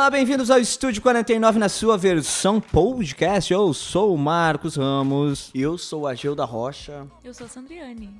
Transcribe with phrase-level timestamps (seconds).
[0.00, 3.52] Olá, bem-vindos ao Estúdio 49 na sua versão podcast.
[3.52, 5.50] Eu sou o Marcos Ramos.
[5.54, 7.06] Eu sou a Geu da Rocha.
[7.22, 8.10] Eu sou a Sandriane.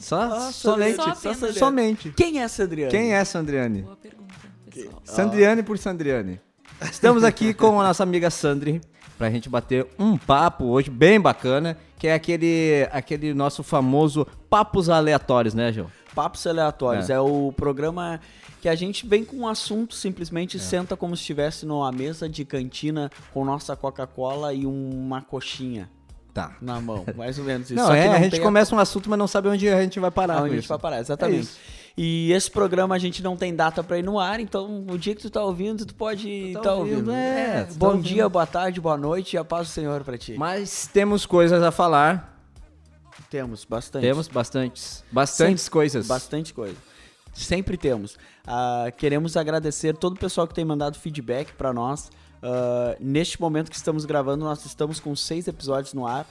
[0.00, 1.56] Só, Ah, somente, Só só apenas.
[1.56, 2.10] somente.
[2.10, 2.90] Quem é essa Adriana?
[2.90, 3.82] Quem é Sandriane?
[3.82, 4.34] Boa pergunta,
[4.68, 5.00] pessoal.
[5.04, 6.40] Sandriane por Sandriane.
[6.90, 8.80] Estamos aqui com a nossa amiga Sandri
[9.16, 14.90] pra gente bater um papo hoje bem bacana, que é aquele, aquele nosso famoso papos
[14.90, 15.86] aleatórios, né, Gil?
[16.16, 17.10] Papos Aleatórios.
[17.10, 17.12] É.
[17.12, 17.20] É.
[17.20, 18.18] o programa
[18.62, 19.98] que a gente vem com um assunto, É.
[19.98, 25.88] simplesmente senta como se estivesse numa mesa de cantina com nossa Coca-Cola e uma coxinha
[26.34, 26.56] Tá.
[26.60, 27.04] na mão.
[27.16, 27.74] Mais ou menos isso.
[27.80, 30.42] Não, é, a gente começa um assunto, mas não sabe onde a gente vai parar.
[30.42, 31.40] Onde a gente vai parar, É exatamente.
[31.42, 31.58] isso.
[31.96, 35.14] e esse programa a gente não tem data pra ir no ar, então o dia
[35.14, 37.12] que tu tá ouvindo, tu pode tá tá, ouvindo, ouvindo.
[37.12, 38.02] é, tu tá Bom ouvindo.
[38.04, 40.34] dia, boa tarde, boa noite e a paz do Senhor pra ti.
[40.36, 42.35] Mas temos coisas a falar.
[43.36, 44.02] Temos bastante.
[44.02, 45.04] Temos bastantes.
[45.12, 46.06] Bastantes Sempre- coisas.
[46.06, 46.76] Bastante coisa.
[47.34, 48.16] Sempre temos.
[48.46, 52.10] Ah, queremos agradecer todo o pessoal que tem mandado feedback pra nós.
[52.42, 56.26] Ah, neste momento que estamos gravando, nós estamos com seis episódios no ar.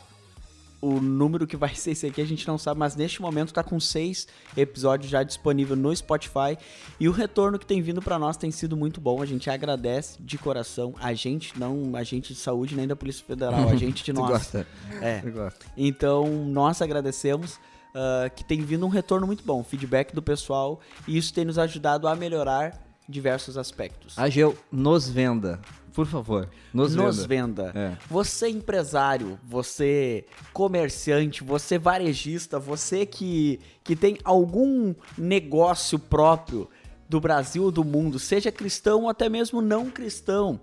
[0.86, 3.64] O número que vai ser esse aqui a gente não sabe, mas neste momento tá
[3.64, 6.58] com seis episódios já disponível no Spotify.
[7.00, 9.22] E o retorno que tem vindo pra nós tem sido muito bom.
[9.22, 10.94] A gente agradece de coração.
[11.00, 14.30] A gente, não a gente de saúde nem da Polícia Federal, a gente de nós.
[14.30, 14.68] gosta.
[15.02, 15.22] É.
[15.22, 15.66] Gosta.
[15.76, 17.60] Então, nós agradecemos
[17.96, 21.58] ah, que tem vindo um retorno muito bom, feedback do pessoal, e isso tem nos
[21.58, 24.18] ajudado a melhorar diversos aspectos.
[24.18, 25.60] Ageu, nos venda.
[25.94, 26.50] Por favor.
[26.74, 27.72] Nos, Nos venda.
[27.72, 27.80] venda.
[27.80, 27.98] É.
[28.10, 36.70] Você empresário, você comerciante, você varejista, você que, que tem algum negócio próprio
[37.08, 40.60] do Brasil ou do mundo, seja cristão ou até mesmo não cristão,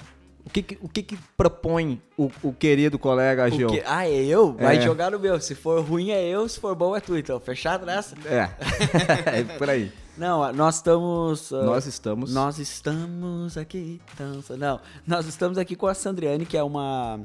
[0.49, 3.69] O que que, o que, que propõe o, o querido colega O Geu?
[3.69, 3.83] quê?
[3.85, 4.55] Ah, é eu?
[4.55, 4.81] Vai É.
[4.81, 5.39] jogar no meu.
[5.39, 7.19] Se for ruim é eu, se for bom é tu.
[7.19, 8.17] Então, fechado nessa?
[8.25, 8.49] É,
[9.41, 9.93] é por aí.
[10.17, 11.53] Não, nós estamos...
[11.53, 12.33] ah, Nós estamos.
[12.33, 14.01] Nós estamos aqui.
[14.15, 17.21] Então, não, nós estamos aqui com a Sandriane, que é uma...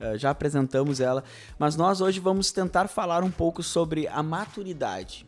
[0.00, 1.22] ah, Já apresentamos ela.
[1.60, 5.24] Mas nós hoje vamos tentar falar um pouco sobre a maturidade.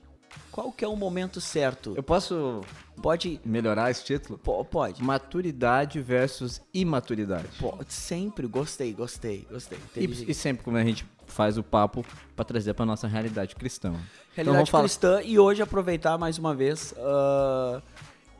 [0.50, 1.94] Qual que é o momento certo?
[1.96, 2.62] Eu posso
[3.00, 3.40] Pode...
[3.44, 4.38] melhorar esse título?
[4.38, 5.02] po- Pode.
[5.02, 7.48] Maturidade versus imaturidade.
[7.58, 7.92] Pode.
[7.92, 8.46] Sempre.
[8.46, 9.78] Gostei, gostei, gostei.
[9.96, 12.04] E, e sempre como a gente faz o papo
[12.34, 13.90] pra trazer pra nossa realidade cristã.
[13.90, 14.00] Então
[14.34, 14.84] Realidade falar.
[14.84, 17.80] cristã e hoje aproveitar mais uma vez ah,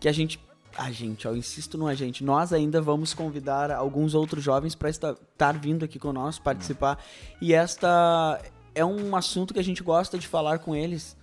[0.00, 0.40] que a gente,
[0.76, 4.90] a gente, eu insisto no a gente, nós ainda vamos convidar alguns outros jovens para
[4.90, 6.98] estar, estar vindo aqui conosco, participar.
[7.40, 8.40] E esta
[8.74, 11.16] é um assunto que a gente gosta de falar com eles,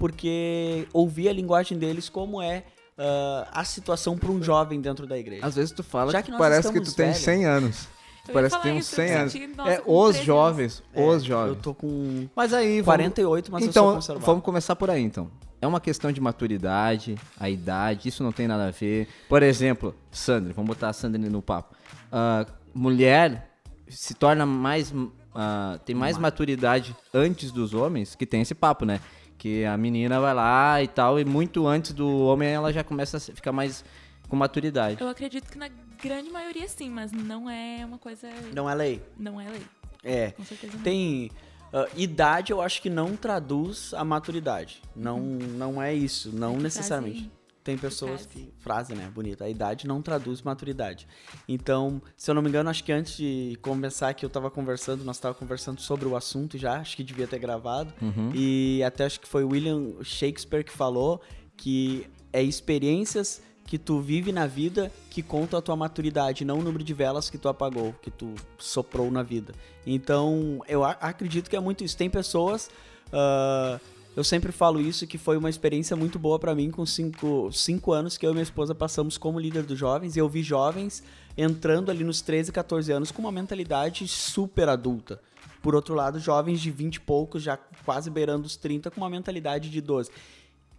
[0.00, 2.64] porque ouvir a linguagem deles como é
[2.98, 5.46] ah, a situação para um jovem dentro da igreja.
[5.46, 7.18] Às vezes tu fala Já que, que parece que tu tem velhos.
[7.18, 7.88] 100 anos.
[8.26, 9.32] Eu Parece que tem uns isso, eu 100 me anos.
[9.32, 11.58] senti, nossa, é os 13 jovens, É, os Eu jovens.
[11.62, 12.84] tô com Mas aí, vamos...
[12.84, 14.26] 48, mas eu então, sou conservador.
[14.26, 15.30] vamos começar por aí, então.
[15.60, 19.08] É uma questão de maturidade, a idade, isso não tem nada a ver.
[19.28, 21.74] Por exemplo, Sandra, vamos botar a Sandra no papo.
[22.12, 23.50] Ah, mulher
[23.88, 24.92] se torna mais.
[25.34, 29.00] ah, tem mais maturidade antes dos homens, que tem esse papo, né?
[29.40, 33.16] Porque a menina vai lá e tal, e muito antes do homem ela já começa
[33.16, 33.82] a ficar mais
[34.28, 35.00] com maturidade.
[35.00, 35.70] Eu acredito que na
[36.02, 38.28] grande maioria sim, mas não é uma coisa.
[38.54, 39.02] Não é lei.
[39.18, 39.62] Não é lei.
[40.04, 40.32] É.
[40.32, 40.82] Com certeza não.
[40.82, 41.30] Tem.
[41.72, 44.82] ah, idade eu acho que não traduz a maturidade.
[44.94, 47.30] Não, não é isso, não É que necessariamente.
[47.62, 48.28] Tem pessoas frase.
[48.28, 48.52] que.
[48.58, 49.10] Frase, né?
[49.14, 49.44] Bonita.
[49.44, 51.06] A idade não traduz maturidade.
[51.46, 55.04] Então, se eu não me engano, acho que antes de começar que eu tava conversando,
[55.04, 57.92] nós tava conversando sobre o assunto já, acho que devia ter gravado.
[58.00, 58.30] Uhum.
[58.34, 61.20] E até acho que foi William Shakespeare que falou
[61.56, 66.62] que é experiências que tu vive na vida que contam a tua maturidade, não o
[66.62, 69.54] número de velas que tu apagou, que tu soprou na vida.
[69.86, 71.96] Então, eu acredito que é muito isso.
[71.96, 72.70] Tem pessoas.
[73.12, 73.78] ah,
[74.16, 77.92] eu sempre falo isso, que foi uma experiência muito boa pra mim com cinco, cinco
[77.92, 80.16] anos que eu e minha esposa passamos como líder dos jovens.
[80.16, 81.02] E eu vi jovens
[81.36, 85.20] entrando ali nos 13, 14 anos com uma mentalidade super adulta.
[85.62, 89.10] Por outro lado, jovens de 20 e poucos, já quase beirando os 30, com uma
[89.10, 90.10] mentalidade de 12.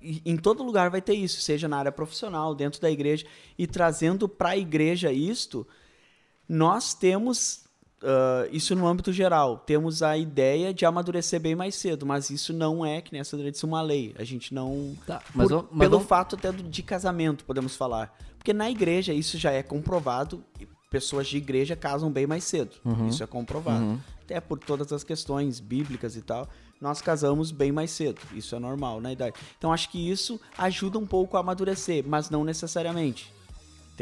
[0.02, 3.26] E em todo lugar vai ter isso, seja na área profissional, dentro da igreja.
[3.58, 5.66] E trazendo para a igreja isto,
[6.50, 7.64] nós temos
[8.04, 9.58] ah, isso no âmbito geral.
[9.60, 13.26] Temos a ideia de amadurecer bem mais cedo, mas isso não é, que nem a
[13.26, 14.14] Sandra disse, uma lei.
[14.18, 14.96] A gente não.
[15.06, 18.18] Tá, mas por- mas pelo fato até do- de casamento, podemos falar.
[18.38, 20.44] Porque na igreja isso já é comprovado.
[20.60, 22.76] e Pessoas de igreja casam bem mais cedo.
[23.08, 23.98] Isso é comprovado.
[24.26, 26.50] Até por todas as questões bíblicas e tal.
[26.82, 28.20] Nós casamos bem mais cedo.
[28.34, 29.36] Isso é normal na idade.
[29.58, 33.32] Então acho que isso ajuda um pouco a amadurecer, mas não necessariamente.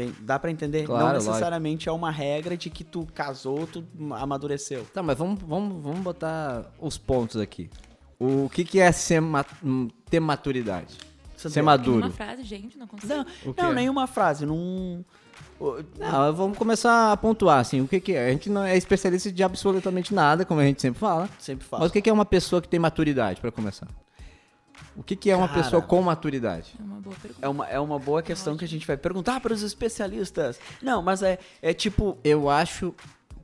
[0.04, 0.84] Tem- dá pra entender?
[0.86, 1.30] Claro, não lógico.
[1.30, 3.84] necessariamente é uma regra de que tu casou, tu
[4.18, 4.86] amadureceu.
[4.94, 7.68] Tá, mas vamos, vamos, vamos botar os pontos aqui.
[8.18, 10.96] O que, que é ser ma- hum, ter maturidade?
[11.36, 12.06] Você Ser maduro.
[12.06, 13.12] Uma frase, gente, não consigo.
[13.14, 13.24] Não,
[13.56, 14.44] não nenhuma frase.
[14.44, 15.02] Não.
[15.58, 18.28] o- Não, vamos começar a pontuar, assim, o que, que é?
[18.28, 21.28] A gente não é especialista de absolutamente nada, como a gente sempre fala.
[21.38, 21.82] Sempre falo.
[21.82, 23.88] Mas o que, que é uma pessoa que tem maturidade, pra começar?
[25.00, 25.62] O que, que é uma Cara.
[25.62, 26.74] pessoa com maturidade?
[26.78, 27.46] É uma boa pergunta.
[27.46, 30.60] É uma, é uma boa questão que a gente vai perguntar para os especialistas.
[30.82, 32.18] Não, mas é, é tipo.
[32.22, 32.94] Eu acho.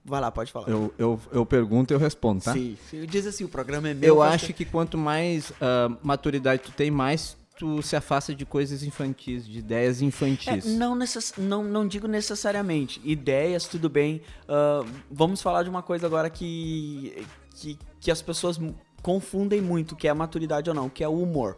[0.05, 0.69] Vai lá, pode falar.
[0.69, 2.53] Eu, eu, eu pergunto e eu respondo, tá?
[2.53, 3.07] Sim, sim.
[3.07, 4.07] Diz assim: o programa é meu.
[4.07, 8.83] Eu acho que quanto mais ah, maturidade tu tem, mais tu se afasta de coisas
[8.83, 10.67] infantis, de ideias É, infantis.
[10.67, 11.33] não, necess...
[11.39, 13.01] não, não digo necessariamente.
[13.03, 14.21] Ideias, tudo bem.
[14.47, 17.25] Ah, vamos falar de uma coisa agora que,
[17.55, 18.61] que, que as pessoas
[19.03, 21.57] confundem muito, que é maturidade ou não, que é o humor,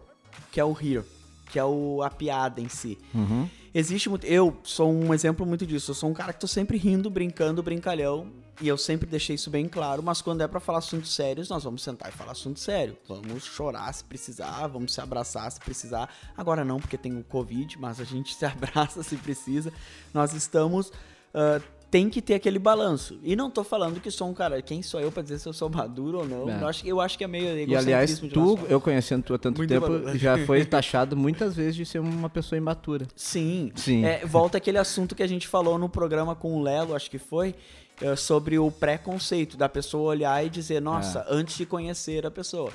[0.50, 1.04] que é o rir,
[1.50, 2.98] que é o, a piada em si.
[3.14, 3.48] Uhum.
[3.74, 4.26] Existe muito.
[4.26, 5.90] Eu sou um exemplo muito disso.
[5.90, 8.26] Eu sou um cara que tô sempre rindo, brincando, brincalhão.
[8.60, 10.02] E eu sempre deixei isso bem claro.
[10.02, 12.96] Mas quando é pra falar assuntos sérios, nós vamos sentar e falar assunto sério.
[13.06, 16.12] Vamos chorar se precisar, vamos se abraçar se precisar.
[16.36, 19.72] Agora não, porque tem o Covid, mas a gente se abraça se precisa.
[20.12, 20.92] Nós estamos.
[21.32, 23.18] ah, tem que ter aquele balanço.
[23.22, 24.60] E não tô falando que sou um cara.
[24.60, 26.48] Quem sou eu pra dizer se eu sou maduro ou não?
[26.50, 26.62] É.
[26.62, 29.38] Eu, acho, que- eu acho que é meio E aliás, tu, eu conhecendo tu há
[29.38, 30.18] tanto Muito tempo, maduro.
[30.18, 33.06] já foi taxado muitas vezes de ser uma pessoa imatura.
[33.16, 33.72] Sim.
[33.74, 34.04] Sim.
[34.04, 37.18] É, volta aquele assunto que a gente falou no programa com o Lelo, acho que
[37.18, 37.54] foi,
[38.02, 41.24] é, sobre o preconceito da pessoa olhar e dizer, nossa, É.
[41.30, 42.70] antes de conhecer a pessoa.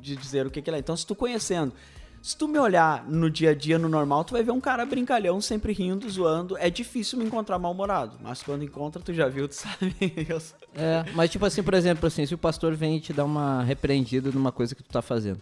[0.00, 0.80] De dizer o que, que ela é.
[0.80, 1.72] Então, se tu conhecendo,
[2.22, 4.84] se tu me olhar no dia a dia, no normal, tu vai ver um cara
[4.84, 6.56] brincalhão, sempre rindo, zoando.
[6.58, 9.94] É difícil me encontrar mal-humorado, mas quando encontra, tu já viu, tu sabe.
[10.74, 13.62] É, mas tipo assim, por exemplo, assim, se o pastor vem e te dá uma
[13.62, 15.40] repreendida numa coisa que tu tá fazendo,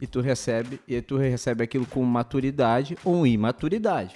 [0.00, 4.14] e tu recebe, e tu recebe aquilo com maturidade ou imaturidade.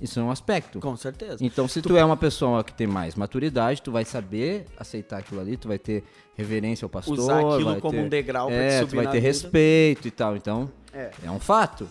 [0.00, 0.78] Isso é um aspecto.
[0.80, 1.38] Com certeza.
[1.40, 5.40] Então, se tu é uma pessoa que tem mais maturidade, tu vai saber aceitar aquilo
[5.40, 6.04] ali, tu vai ter
[6.36, 9.04] reverência ao pastor, Usar aquilo vai como ter- um degrau pra é, tu subir vai
[9.06, 9.26] na ter vida.
[9.26, 10.36] respeito e tal.
[10.36, 11.10] Então, É.
[11.24, 11.88] é um fato.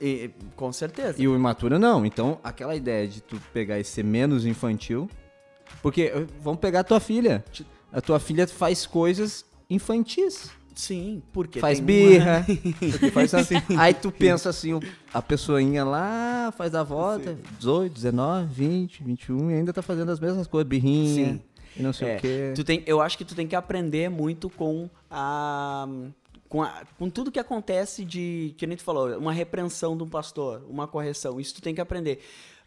[0.00, 1.14] E- com certeza.
[1.20, 2.04] E o imaturo não.
[2.04, 5.08] Então, aquela ideia de tu pegar e ser menos infantil.
[5.82, 7.44] Porque, eh, vamos pegar a tua filha.
[7.92, 10.50] A tua filha faz coisas infantis.
[10.78, 12.46] Sim, porque faz birra.
[12.92, 13.56] porque faz assim.
[13.76, 14.78] Aí tu pensa assim,
[15.12, 20.20] a pessoinha lá faz a volta, 18, 19, 20, 21, e ainda tá fazendo as
[20.20, 21.32] mesmas coisas, birrinha.
[21.32, 21.40] Sim.
[21.76, 22.52] E não sei É, o quê.
[22.54, 25.88] Tu tem, eu acho que tu tem que aprender muito com a.
[26.48, 30.08] Com, a- com tudo que acontece de, que nem tu falou, uma repreensão de um
[30.08, 32.20] pastor, uma correção, isso tu tem que aprender.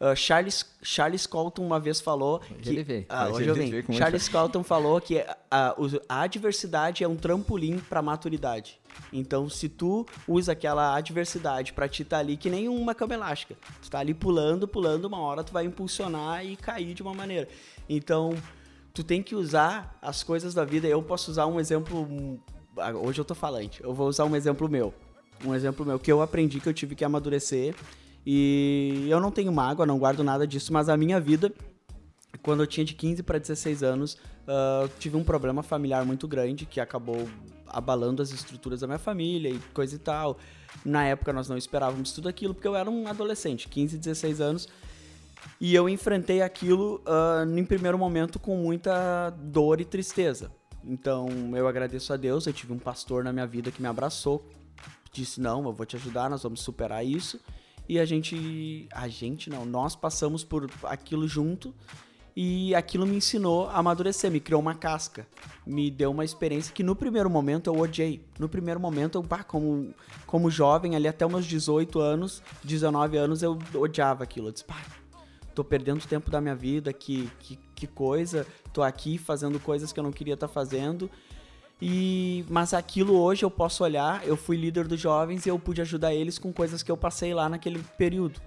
[0.03, 2.69] Ah, Charles, Charles Colton uma vez falou que...
[2.69, 3.05] ele veio.
[3.07, 3.93] Ah, Hoje hoje eu vim.
[3.93, 8.79] Charles Colton falou que a, os- a adversidade é um trampolim pra maturidade.
[9.13, 13.55] Então, se tu usa aquela adversidade pra te estar ali, que nem uma cama elástica,
[13.81, 17.47] tu tá ali pulando, pulando, uma hora tu vai impulsionar e cair de uma maneira.
[17.87, 18.33] Então,
[18.93, 20.87] tu tem que usar as coisas da vida.
[20.87, 22.39] Eu posso usar um exemplo.
[22.77, 23.83] ah, Hoje eu tô falante.
[23.83, 24.91] Eu vou usar um exemplo meu.
[25.45, 27.75] Um exemplo meu que eu aprendi que eu tive que amadurecer.
[28.25, 31.51] E eu não tenho mágoa, não guardo nada disso, mas a minha vida
[32.41, 36.65] quando eu tinha de 15 para 16 anos, uh, tive um problema familiar muito grande
[36.65, 37.27] que acabou
[37.67, 40.37] abalando as estruturas da minha família e coisa e tal.
[40.83, 44.67] Na época nós não esperávamos tudo aquilo, porque eu era um adolescente, 15, 16 anos,
[45.59, 50.51] e eu enfrentei aquilo uh, em primeiro momento com muita dor e tristeza.
[50.83, 54.43] Então eu agradeço a Deus, eu tive um pastor na minha vida que me abraçou,
[55.11, 57.39] disse: Não, eu vou te ajudar, nós vamos superar isso.
[57.91, 58.87] E a gente.
[58.93, 61.75] A gente não, nós passamos por aquilo junto
[62.33, 65.27] e aquilo me ensinou a amadurecer, me criou uma casca,
[65.67, 68.21] me deu uma experiência que no primeiro momento eu odiei.
[68.39, 69.93] No primeiro momento, eu, pá, como,
[70.25, 74.47] como jovem, ali até meus 18 anos, 19 anos, eu odiava aquilo.
[74.47, 74.81] Eu disse, pá,
[75.53, 79.99] tô perdendo tempo da minha vida, que, que, que coisa, tô aqui fazendo coisas que
[79.99, 81.11] eu não queria estar tá fazendo.
[81.81, 85.81] E mas aquilo hoje eu posso olhar, eu fui líder dos jovens e eu pude
[85.81, 88.39] ajudar eles com coisas que eu passei lá naquele período.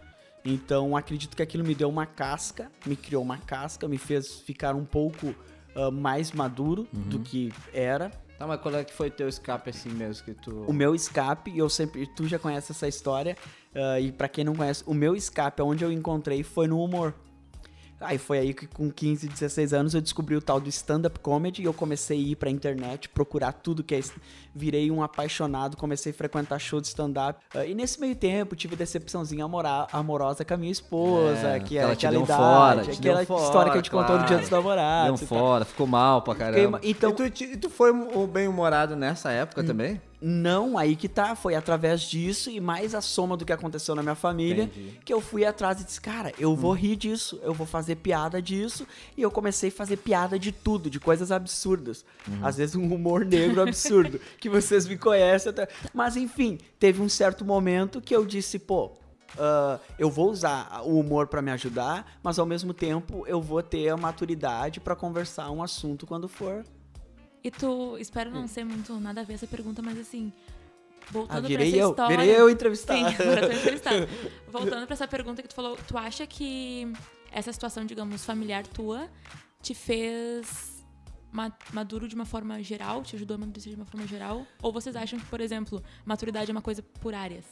[0.45, 4.75] Então acredito que aquilo me deu uma casca, me criou uma casca, me fez ficar
[4.75, 5.35] um pouco
[5.75, 7.03] uh, mais maduro uhum.
[7.03, 8.11] do que era.
[8.39, 10.65] Tá, mas qual é que foi teu escape assim mesmo que tu...
[10.67, 13.37] O meu escape, eu sempre, tu já conhece essa história,
[13.75, 17.15] uh, e para quem não conhece, o meu escape, onde eu encontrei, foi no humor.
[18.05, 21.63] Aí foi aí que com 15, 16 anos eu descobri o tal do stand-up comedy
[21.63, 24.01] e eu comecei a ir pra internet, procurar tudo que é.
[24.55, 27.41] Virei um apaixonado, comecei a frequentar show de stand-up.
[27.55, 31.77] Uh, e nesse meio tempo tive decepçãozinha amora amorosa com a minha esposa, é, que
[31.77, 34.07] é aquela idade, fora, aquela fora, história que a gente claro.
[34.07, 35.21] contou no dia dos namorados.
[35.21, 36.79] Deu fora, ficou mal pra caramba.
[36.79, 37.93] Fiquei, então, e tu, tu foi
[38.29, 39.67] bem-humorado nessa época hum.
[39.67, 40.01] também?
[40.27, 41.37] Não, aí que tá.
[41.37, 44.99] Foi através disso e mais a soma do que aconteceu na minha família Entendi.
[45.05, 46.77] que eu fui atrás e disse, cara, eu vou hum.
[46.77, 48.87] rir disso, eu vou fazer piada disso.
[49.19, 52.07] E eu comecei a fazer piada de tudo, de coisas absurdas.
[52.27, 52.39] Uhum.
[52.43, 55.69] Às vezes um humor negro absurdo, que vocês me conhecem até.
[55.93, 58.93] Mas enfim, teve um certo momento que eu disse, pô,
[59.35, 63.61] Uh, eu vou usar o humor para me ajudar, mas ao mesmo tempo eu vou
[63.65, 66.65] ter a maturidade para conversar um assunto quando for
[67.45, 68.49] e tu, espero não hum.
[68.49, 70.33] ser muito nada a ver essa pergunta, mas assim,
[71.11, 72.17] voltando ah, pra essa eu, história...
[72.17, 72.97] Virei eu entrevistar.
[72.97, 74.09] Sim, agora tô entrevistado.
[74.49, 76.91] voltando pra essa pergunta que tu falou, tu acha que
[77.31, 79.11] essa situação, digamos, familiar tua
[79.61, 80.73] te fez
[81.73, 84.47] maduro de uma forma geral, te ajudou a amadurecer de uma forma geral?
[84.63, 87.45] Ou vocês acham que, por exemplo, maturidade é uma coisa por áreas?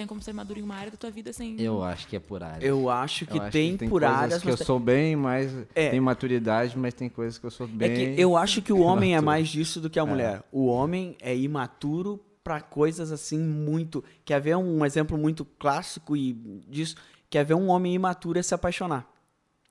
[0.00, 1.60] Tem como ser maduro em uma área da tua vida sem.
[1.60, 2.64] Eu acho que é por áreas.
[2.64, 4.40] Eu acho que, eu acho tem, que tem, por áreas.
[4.40, 5.54] que eu sou bem mais.
[5.74, 5.90] É.
[5.90, 7.90] Tem maturidade, mas tem coisas que eu sou bem.
[7.90, 10.06] É que eu acho que o homem é mais disso do que a é.
[10.06, 10.36] mulher.
[10.36, 10.42] É.
[10.50, 14.02] O homem é imaturo para coisas assim muito.
[14.24, 16.32] Quer ver um exemplo muito clássico e
[16.66, 16.96] disso?
[17.28, 19.06] Quer ver um homem imaturo se apaixonar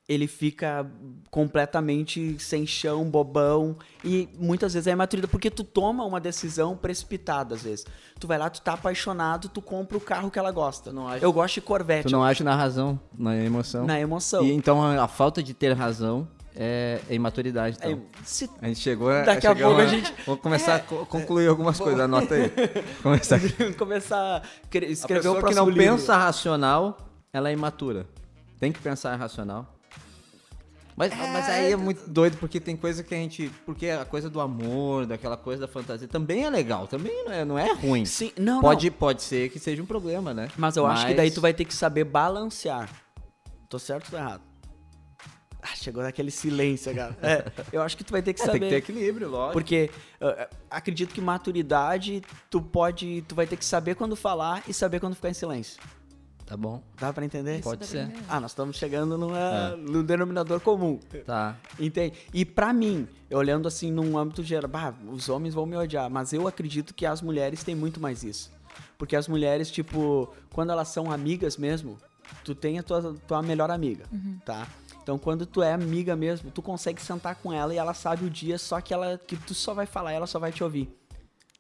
[0.10, 0.90] ele fica
[1.30, 3.78] completamente sem chão, bobão.
[4.04, 7.86] E muitas vezes é imaturidade, porque tu toma uma decisão precipitada, às vezes.
[8.20, 10.92] Tu vai lá, tu tá apaixonado, tu compra o carro que ela gosta.
[11.22, 12.10] Eu gosto de Corvette.
[12.10, 13.86] Tu não age na razão, na emoção.
[13.86, 14.44] Na emoção.
[14.44, 17.92] E então a, a falta de ter razão é, é imaturidade, então.
[17.92, 18.50] É, se...
[18.60, 19.22] A gente chegou a.
[19.22, 20.12] Daqui a pouco a, a gente.
[20.26, 22.52] Vamos começar é, a concluir algumas coisas, anota aí.
[23.04, 23.40] Começar,
[23.78, 24.42] começar a
[24.88, 25.84] escrever a pessoa o que não livro.
[25.84, 26.98] pensa racional,
[27.32, 28.08] ela é imatura.
[28.60, 29.79] Tem que pensar racional.
[31.00, 31.16] Mas, é...
[31.16, 33.50] mas aí é muito doido, porque tem coisa que a gente.
[33.66, 37.46] Porque a coisa do amor, daquela coisa da fantasia, também é legal, também não é,
[37.46, 38.04] não é ruim.
[38.04, 38.60] Sim, não.
[38.60, 38.98] Pode, não.
[38.98, 40.50] pode ser que seja um problema, né?
[40.58, 41.00] Mas eu mas...
[41.00, 42.90] acho que daí tu vai ter que saber balancear.
[43.70, 44.42] Tô certo ou tô errado?
[45.62, 47.18] Ah, chegou naquele silêncio, cara.
[47.22, 48.60] É, eu acho que tu vai ter que é, saber.
[48.60, 49.54] Tem que ter equilíbrio, lógico.
[49.54, 49.90] Porque
[50.20, 53.24] uh, acredito que maturidade, tu pode.
[53.26, 55.82] Tu vai ter que saber quando falar e saber quando ficar em silêncio.
[56.50, 56.82] Tá bom.
[57.00, 57.62] Dá pra entender?
[57.62, 58.12] Pode ser.
[58.28, 59.76] Ah, nós estamos chegando numa, é.
[59.76, 61.00] no denominador comum.
[61.24, 61.56] Tá.
[61.80, 62.18] Entende?
[62.34, 66.34] E pra mim, olhando assim num âmbito geral, bah, os homens vão me odiar, mas
[66.34, 68.52] eu acredito que as mulheres têm muito mais isso.
[68.98, 72.00] Porque as mulheres, tipo, quando elas são amigas mesmo,
[72.44, 74.40] tu tem a tua, tua melhor amiga, uhum.
[74.44, 74.68] tá?
[75.04, 78.30] Então, quando tu é amiga mesmo, tu consegue sentar com ela e ela sabe o
[78.30, 80.90] dia, só que ela que tu só vai falar, ela só vai te ouvir.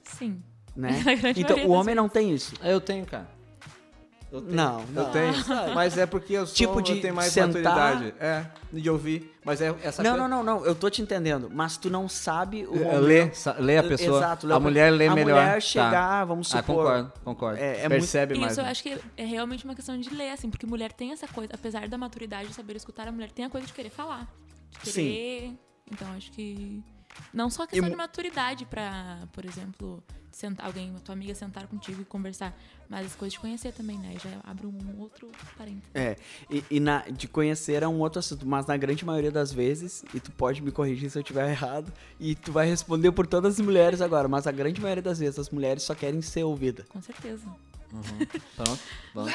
[0.04, 0.42] Sim.
[0.76, 0.90] Né?
[1.38, 2.56] então, o homem não tem isso.
[2.64, 3.38] Eu tenho, cara.
[4.32, 5.04] Eu tenho, não, não.
[5.04, 5.34] Eu tenho.
[5.74, 7.64] Mas é porque eu sou, tipo de eu tenho mais sentar...
[7.64, 8.14] maturidade.
[8.20, 9.36] É, de ouvir.
[9.44, 10.28] Mas é essa Não, coisa...
[10.28, 10.66] não, não, não.
[10.66, 11.50] Eu tô te entendendo.
[11.52, 14.20] Mas tu não sabe o é, Lê, lê a pessoa.
[14.20, 14.46] Exato.
[14.46, 15.40] Lê a mulher lê a melhor.
[15.40, 16.26] A mulher chegar, tá.
[16.26, 16.86] vamos ah, supor...
[16.86, 17.60] Ah, concordo, concordo.
[17.60, 18.42] É, é Percebe muito...
[18.42, 18.52] mais.
[18.52, 20.50] Isso eu acho que é realmente uma questão de ler, assim.
[20.50, 23.50] Porque mulher tem essa coisa, apesar da maturidade de saber escutar, a mulher tem a
[23.50, 24.28] coisa de querer falar.
[24.84, 25.42] De querer...
[25.42, 25.58] Sim.
[25.92, 26.84] Então, acho que...
[27.34, 27.92] Não só questão e...
[27.92, 33.08] de maturidade pra, por exemplo, sentar alguém, a tua amiga sentar contigo e conversar, mas
[33.08, 34.16] as coisas de conhecer também, né?
[34.24, 35.90] Já abre um outro parênteses.
[35.94, 36.16] É,
[36.50, 40.04] e, e na, de conhecer é um outro assunto, mas na grande maioria das vezes,
[40.14, 43.60] e tu pode me corrigir se eu estiver errado, e tu vai responder por todas
[43.60, 46.86] as mulheres agora, mas a grande maioria das vezes as mulheres só querem ser ouvidas.
[46.88, 47.46] Com certeza.
[47.92, 48.28] Uhum.
[48.56, 48.80] Pronto,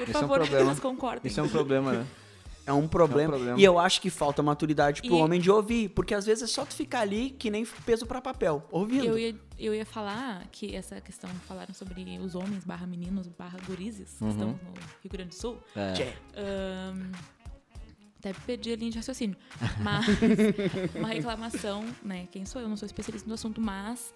[0.00, 0.76] Por Isso favor, é um problema.
[0.76, 1.30] concordem.
[1.30, 2.06] Isso é um problema, né?
[2.66, 3.32] É um problema.
[3.34, 3.58] problema.
[3.60, 5.88] E eu acho que falta maturidade pro E- homem de ouvir.
[5.90, 9.04] Porque às vezes é só tu ficar ali que nem peso pra papel, ouvindo.
[9.06, 13.58] Eu ia, eu ia falar que essa questão, falaram sobre os homens barra meninos barra
[13.66, 14.58] gurizes, que estão no
[15.02, 15.58] Rio Grande do Sul.
[15.74, 15.92] É.
[15.94, 16.12] Tchê.
[16.36, 17.10] Ahn,
[18.18, 19.36] até perdi a linha de raciocínio.
[19.82, 20.06] Mas
[20.94, 22.28] uma reclamação, né?
[22.30, 22.68] Quem sou eu?
[22.68, 24.12] Não sou especialista no assunto, mas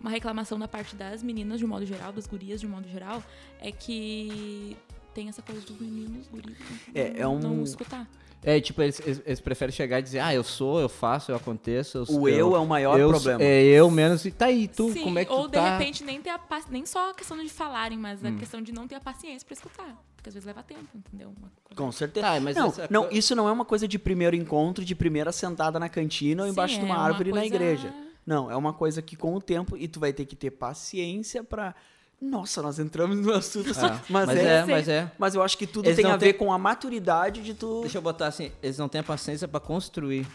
[0.00, 2.88] uma reclamação da parte das meninas de um modo geral, das gurias de um modo
[2.88, 3.20] geral,
[3.60, 4.76] é que
[5.18, 6.56] tem essa coisa dos meninos, guris,
[6.94, 8.08] É, não, é um- não escutar.
[8.40, 11.36] É, tipo, eles, eles- eles preferem chegar e dizer, ah, eu sou, eu faço, eu
[11.36, 11.98] aconteço.
[11.98, 13.42] Eu, O eu é o maior eu- problema.
[13.42, 15.76] É eu menos, e tá aí, tu, Sim, como é que ou tu de tá?
[15.76, 18.28] repente nem ter a paci- nem só a questão de falarem, mas Hum.
[18.28, 20.04] a questão de não ter a paciência pra escutar.
[20.14, 21.30] Porque às vezes leva tempo, entendeu?
[21.36, 22.26] Uma coisa- Com certeza.
[22.28, 25.32] Ah, mas não, essa não, isso não é uma coisa de primeiro encontro, de primeira
[25.32, 27.94] sentada na cantina ou Sim, embaixo de uma é uma árvore na coisa- igreja.
[28.24, 31.42] Não, é uma coisa que com o tempo e tu vai ter que ter paciência
[31.42, 31.74] pra.
[32.20, 33.70] Nossa, nós entramos no assunto.
[33.80, 35.12] Ah, mas, mas é, é, mas é.
[35.18, 37.54] Mas eu acho que tudo Eles tem não a ver têm- com a maturidade de
[37.54, 37.80] tu.
[37.82, 40.26] Deixa eu botar assim, eles não têm a paciência pra construir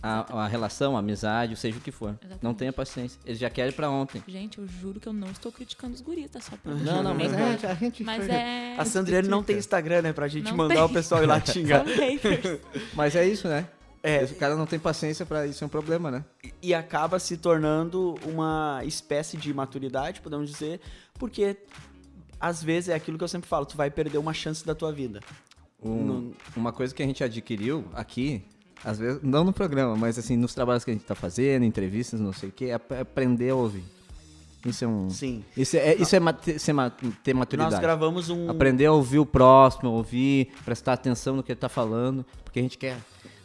[0.00, 2.10] a, a relação, a amizade, seja o que for.
[2.10, 2.58] Não Exatamente.
[2.58, 3.18] tem a paciência.
[3.24, 4.22] Eles já querem pra ontem.
[4.28, 6.40] Gente, eu juro que eu não estou criticando os guris, tá?
[6.40, 8.04] Só pra Não, não, mas é, a gente...
[8.04, 8.76] Mas é.
[8.78, 10.12] A Sandriane não tem Instagram, né?
[10.12, 10.84] Pra gente Não mandar tem.
[10.84, 11.84] o pessoal ir lá xingar.
[12.94, 13.66] Mas é isso, né?
[14.02, 14.22] É.
[14.24, 16.24] O cara não tem paciência pra isso, é um problema, né?
[16.62, 20.80] e acaba se tornando uma espécie de maturidade, podemos dizer,
[21.18, 21.56] porque
[22.40, 24.92] às vezes é aquilo que eu sempre falo, tu vai perder uma chance da tua
[24.92, 25.20] vida.
[25.82, 28.42] Um- Não- Uma coisa que a gente adquiriu aqui,
[28.84, 32.20] às vezes, não no programa, mas assim, nos trabalhos que a gente tá fazendo, entrevistas,
[32.20, 33.84] não sei o quê, é ap- aprender a ouvir.
[34.66, 35.10] Isso é um.
[35.10, 35.44] Sim.
[35.54, 36.20] Isso é, isso é
[37.22, 37.72] ter, maturidade.
[37.72, 41.68] Nós gravamos um Aprender a ouvir o próximo, ouvir, prestar atenção no que ele tá
[41.68, 42.96] falando, porque a gente quer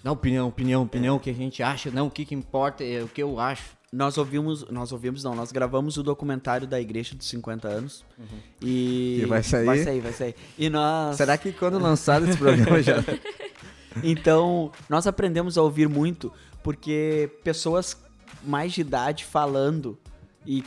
[0.02, 3.04] dar opinião, opinião, opinião, o que a gente acha, não o que, que importa, é
[3.04, 3.78] o que eu acho.
[3.92, 8.06] Nós ouvimos, nós ouvimos não, nós gravamos o documentário da igreja dos 50 anos.
[8.62, 9.66] E Que vai sair?
[9.66, 10.36] Vai sair, vai sair.
[10.58, 13.04] E nós Será que quando lançado esse programa já.
[14.04, 16.32] Então, nós aprendemos a ouvir muito
[16.64, 17.98] porque pessoas
[18.44, 19.98] mais de idade falando
[20.46, 20.64] e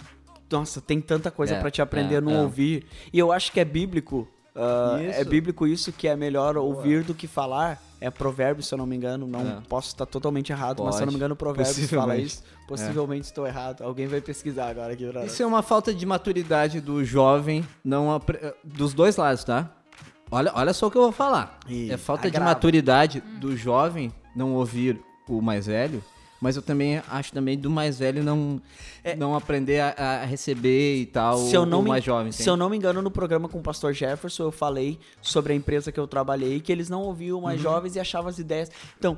[0.51, 2.41] nossa, tem tanta coisa É, pra te aprender é, no é.
[2.41, 2.85] ouvir.
[3.13, 4.29] E eu acho que é bíblico.
[4.55, 7.81] Ah, é bíblico isso que é melhor ouvir do que falar.
[8.01, 9.27] É provérbio, se eu não me engano.
[9.29, 9.59] Não É.
[9.69, 11.17] posso estar totalmente errado, mas se eu não me Pode.
[11.19, 12.43] engano, o provérbio fala isso.
[12.67, 13.83] Possivelmente estou errado.
[13.83, 15.07] Alguém vai pesquisar agora aqui.
[15.07, 19.71] pra- Isso é uma falta de maturidade do jovem, não apre- dos dois lados, tá?
[20.31, 21.59] Olha, olha só o que eu vou falar.
[21.69, 22.55] Ih, é falta de agrava.
[22.55, 26.03] maturidade do jovem não ouvir o mais velho,
[26.43, 28.61] mas eu também acho também do mais velho não,
[29.17, 32.33] não aprender a, a receber e tal se eu não o me, mais jovem.
[32.33, 35.57] se eu não me engano, no programa com o pastor Jefferson, eu falei sobre a
[35.57, 37.63] empresa que eu trabalhei, que eles não ouviam mais Uhum.
[37.63, 38.71] jovens e achavam as ideias.
[38.99, 39.17] Então,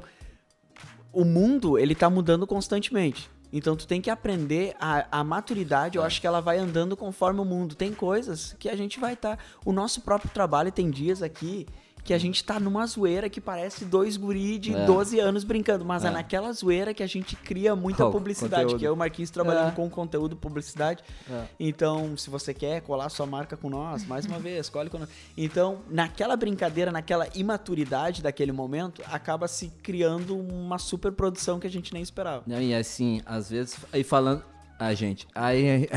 [1.12, 3.30] o mundo, ele tá mudando constantemente.
[3.52, 6.06] Então, tu tem que aprender a, a maturidade, eu É.
[6.06, 7.74] acho que ela vai andando conforme o mundo.
[7.74, 9.38] Tem coisas que a gente vai estar.
[9.64, 11.66] O nosso próprio trabalho tem dias aqui
[12.04, 14.84] que a gente tá numa zoeira que parece dois guri de É.
[14.84, 16.08] 12 anos brincando, mas é.
[16.08, 16.10] É.
[16.10, 18.78] naquela zoeira que a gente cria muita Oh, publicidade, conteúdo.
[18.78, 19.72] que eu e o Marquinhos trabalhando É.
[19.72, 21.02] com conteúdo, publicidade.
[21.30, 21.44] É.
[21.58, 25.08] Então, se você quer colar sua marca com nós, mais uma vez, escolhe com nós.
[25.36, 31.70] Então, naquela brincadeira, naquela imaturidade daquele momento, acaba se criando uma super produção que a
[31.70, 32.42] gente nem esperava.
[32.46, 34.42] Não, e assim, às vezes, aí falando.
[34.78, 35.26] A gente.
[35.34, 35.88] Aí.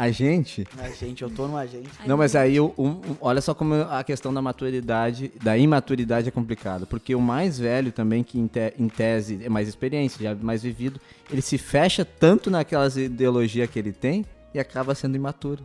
[0.00, 0.64] A gente.
[0.76, 1.88] Mas, gente, eu tô numa gente.
[1.98, 6.28] Ai, Não, mas aí, o- um- olha só como a questão da maturidade, da imaturidade
[6.28, 6.86] é complicada.
[6.86, 10.62] Porque o mais velho também, que em, te- em tese é mais experiência, já mais
[10.62, 15.64] vivido, ele se fecha tanto naquelas ideologias que ele tem e acaba sendo imaturo.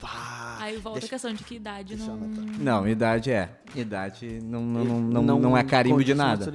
[0.00, 2.16] Pá, Aí volta deixa- a questão de que idade não.
[2.58, 3.48] Não, idade é.
[3.74, 6.50] Idade não, não, não, não, não é carimbo de nada.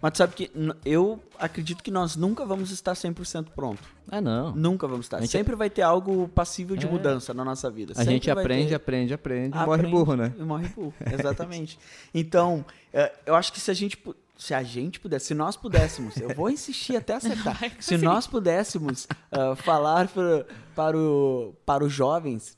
[0.00, 0.50] Mas tu sabe que
[0.84, 3.82] eu acredito que nós nunca vamos estar 100% pronto.
[4.10, 4.52] Ah, não.
[4.54, 5.20] Nunca vamos estar.
[5.20, 6.90] Gente- Sempre vai ter algo passível de É.
[6.90, 7.92] mudança na nossa vida.
[7.92, 10.32] A Sempre gente aprende, ter- aprende, aprende, e morre Aprende burro, né?
[10.38, 11.78] E morre burro, exatamente.
[12.14, 13.98] então, é, eu acho que se a gente.
[14.40, 17.58] Se a gente pudesse, se nós pudéssemos, eu vou insistir até acertar.
[17.80, 22.56] se nós pudéssemos ah, falar para, para, o, para os jovens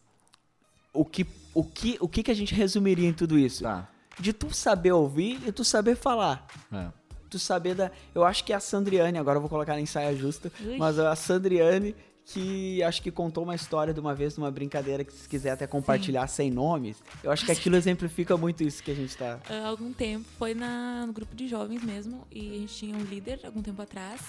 [0.92, 3.62] o que, o, que, o que que a gente resumiria em tudo isso?
[3.62, 3.88] Tá.
[4.18, 6.46] De tu saber ouvir e tu saber falar.
[6.72, 6.88] É.
[7.28, 7.90] Tu saber da.
[8.14, 10.76] Eu acho que é a Sandriane, agora eu vou colocar em saia justa, Ui.
[10.76, 11.94] mas a Sandriane
[12.32, 15.66] que acho que contou uma história de uma vez, numa brincadeira que se quiser até
[15.66, 17.02] compartilhar sem nomes.
[17.24, 19.40] Eu acho que aquilo exemplifica muito isso que a gente tá.
[19.48, 23.02] Há algum tempo, foi na, no grupo de jovens mesmo, e a gente tinha um
[23.02, 24.20] líder algum tempo atrás,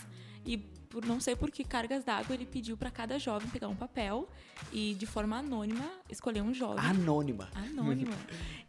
[0.45, 0.58] e
[0.91, 4.30] por não sei por que cargas d'água, ele pediu pra cada jovem pegar um papel
[4.71, 6.84] e, de forma anônima, escolher um jovem.
[6.84, 7.49] Anônima.
[7.56, 8.13] Anônima.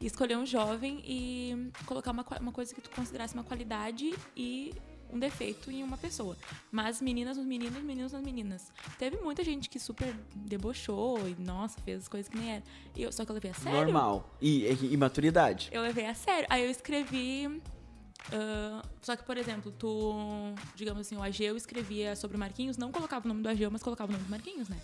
[0.00, 4.72] escolher um jovem e colocar uma, uma coisa que tu considerasse uma qualidade e
[5.12, 6.36] um defeito em uma pessoa.
[6.70, 8.72] Mas meninas nos meninos, meninos nas meninas.
[8.98, 12.62] Teve muita gente que super debochou e, nossa, fez coisas que nem era.
[12.96, 13.80] E eu, só que eu levei a sério.
[13.80, 14.30] Normal.
[14.40, 15.68] E, e, e maturidade.
[15.70, 16.46] Eu levei a sério.
[16.48, 17.60] Aí eu escrevi.
[18.32, 20.14] Ah, só que, por exemplo, tu,
[20.76, 23.82] digamos assim, o Ageu escrevia sobre o Marquinhos, não colocava o nome do Ageu, mas
[23.82, 24.76] colocava o nome do Marquinhos, né?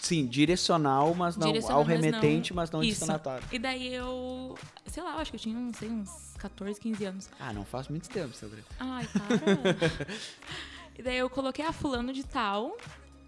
[0.00, 3.46] Sim, direcional, mas não Direcional, ao mas não- remetente, mas não, destinatário.
[3.52, 7.04] E daí eu, sei lá, eu acho que eu tinha, não sei, uns 14, 15
[7.04, 7.28] anos.
[7.38, 8.64] Ah, não faz muito tempo, Sandra.
[8.78, 10.06] Ai, para.
[10.98, 12.76] e daí eu coloquei a fulano de tal.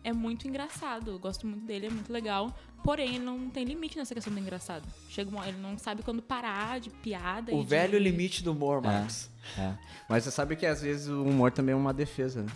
[0.04, 1.10] É muito engraçado.
[1.12, 2.54] Eu gosto muito dele, é muito legal.
[2.82, 4.82] Porém, ele não tem limite nessa questão do engraçado.
[5.08, 7.52] Chega uma, ele não sabe quando parar de piada.
[7.54, 8.86] O e de- velho limite do humor, É.
[8.88, 9.30] Marcos.
[9.56, 9.72] É.
[10.08, 12.50] Mas você sabe que às vezes o humor também é uma defesa, né?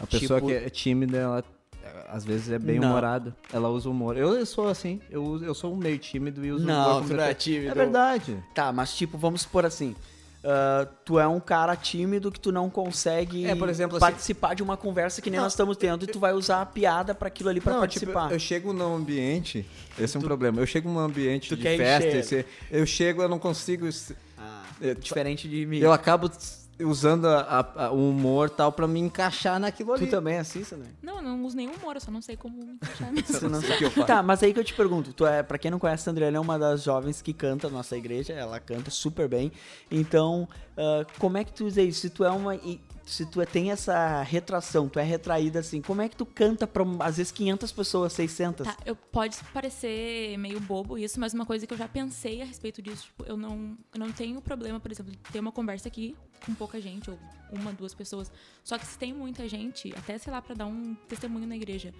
[0.00, 1.44] A pessoa Tipo- que é tímida, ela
[1.82, 3.36] é, às vezes é bem humorada.
[3.52, 4.16] Ela usa humor.
[4.16, 7.12] Eu, eu sou assim, eu, eu sou um meio tímido e uso humor Não, tu
[7.14, 7.70] não é tímido.
[7.70, 8.42] É verdade.
[8.54, 9.94] Tá, mas tipo, vamos supor assim.
[10.44, 14.54] Ah, tu é um cara tímido que tu não consegue É, por exemplo, assim- participar
[14.54, 17.14] de uma conversa que nem Não, nós estamos tendo e tu vai usar a piada
[17.14, 18.32] pra aquilo ali pra Não, tipo, participar.
[18.32, 19.66] eu chego num ambiente,
[19.98, 20.60] esse é um problema.
[20.60, 23.88] Eu chego num ambiente Tu de festa, esse- eu chego, eu não consigo.
[24.38, 25.78] Ah, eu- diferente de mim.
[25.78, 26.28] Eu acabo
[26.80, 27.40] usando a-
[27.76, 30.06] a- a- o humor tal pra me encaixar naquilo ali.
[30.06, 30.88] Tu também é assim, Sandra?
[31.02, 33.26] Não, eu não uso nenhum humor, eu só não sei como encaixar mesmo.
[33.38, 33.78] Você não O sabe.
[33.78, 34.06] que eu faço?
[34.06, 36.36] Tá, mas aí que eu te pergunto, tu é, pra quem não conhece, a Andriana
[36.36, 39.52] é uma das jovens que canta na nossa igreja, ela canta super bem.
[39.90, 42.00] Então, ah, como é que tu usa isso?
[42.00, 42.54] Se tu é uma.
[43.04, 46.66] Se tu é- tem essa retração, tu é retraída assim, como é que tu canta
[46.66, 48.66] pra às vezes 500 pessoas, 600?
[48.66, 52.44] Tá, eu, pode parecer meio bobo isso, mas uma coisa que eu já pensei a
[52.44, 55.88] respeito disso, tipo, eu não, eu não tenho problema, por exemplo, de ter uma conversa
[55.88, 57.18] aqui com pouca gente, ou
[57.52, 58.30] uma, duas pessoas.
[58.64, 61.92] Só que se tem muita gente, até, sei lá, pra dar um testemunho na igreja,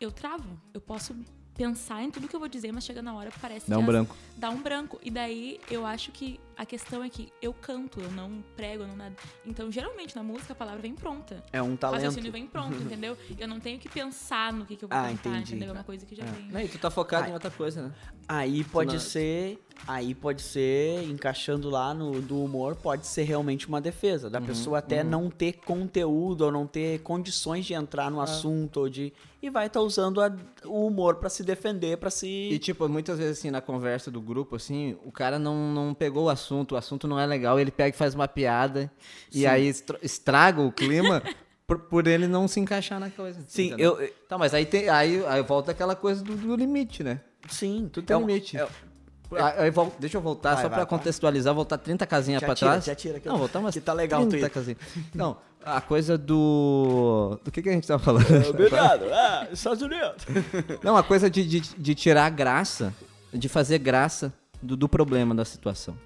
[0.00, 0.60] eu travo.
[0.74, 1.14] Eu posso
[1.54, 3.84] pensar em tudo que eu vou dizer, mas chega na hora parece Dá que um
[3.84, 4.16] as- branco.
[4.36, 4.98] dá um branco.
[5.02, 8.88] E daí eu acho que a questão é que eu canto, eu não prego, eu
[8.88, 9.14] não nada.
[9.46, 11.42] Então, geralmente na música a palavra vem pronta.
[11.52, 12.02] É um O talento.
[12.02, 13.16] raciocínio vem pronto, entendeu?
[13.38, 15.52] Eu não tenho que pensar no que, que eu vou Ah, cantar, entendi.
[15.54, 15.70] entendeu?
[15.70, 16.48] É uma coisa que já vem.
[16.50, 17.30] Não, e tu tá focado Ai.
[17.30, 17.92] em outra coisa, né?
[18.28, 19.58] Aí pode não- ser,
[19.88, 24.78] aí pode ser, encaixando lá no do humor, pode ser realmente uma defesa da pessoa
[24.78, 29.48] até não ter conteúdo ou não ter condições de entrar no assunto ou de e
[29.48, 30.30] vai estar usando a-
[30.66, 34.20] o humor pra se defender, pra se E, tipo, muitas vezes, assim, na conversa do
[34.20, 37.70] grupo, assim, o cara não, não pegou o assunto, o assunto não é legal, ele
[37.70, 38.90] pega e faz uma piada,
[39.32, 39.46] e Sim.
[39.46, 41.22] aí estra- estraga o clima
[41.66, 43.40] por, por ele não se encaixar na coisa.
[43.46, 44.00] Sim, entendeu?
[44.00, 47.20] eu Tá, mas aí, tem, aí, aí volta aquela coisa do, do limite, né?
[47.48, 48.56] sim, Tudo tem é um- limite.
[48.56, 48.66] é-
[49.38, 50.84] Ah, aí vol- deixa eu voltar, Vai, só vai.
[50.86, 52.84] contextualizar, voltar 30 casinhas tira, trás.
[52.84, 54.76] já tira, que eu- não, voltar umas que tá legal o 30 Twitter.
[54.76, 55.06] casinhas.
[55.14, 57.38] Não, a coisa do...
[57.44, 58.26] Do que, que a gente tava falando?
[58.50, 59.04] Obrigado.
[59.12, 60.26] Ah, Estados Unidos.
[60.82, 62.92] Não, a coisa de, de, de tirar a graça,
[63.32, 65.96] de fazer graça do, do problema da situação.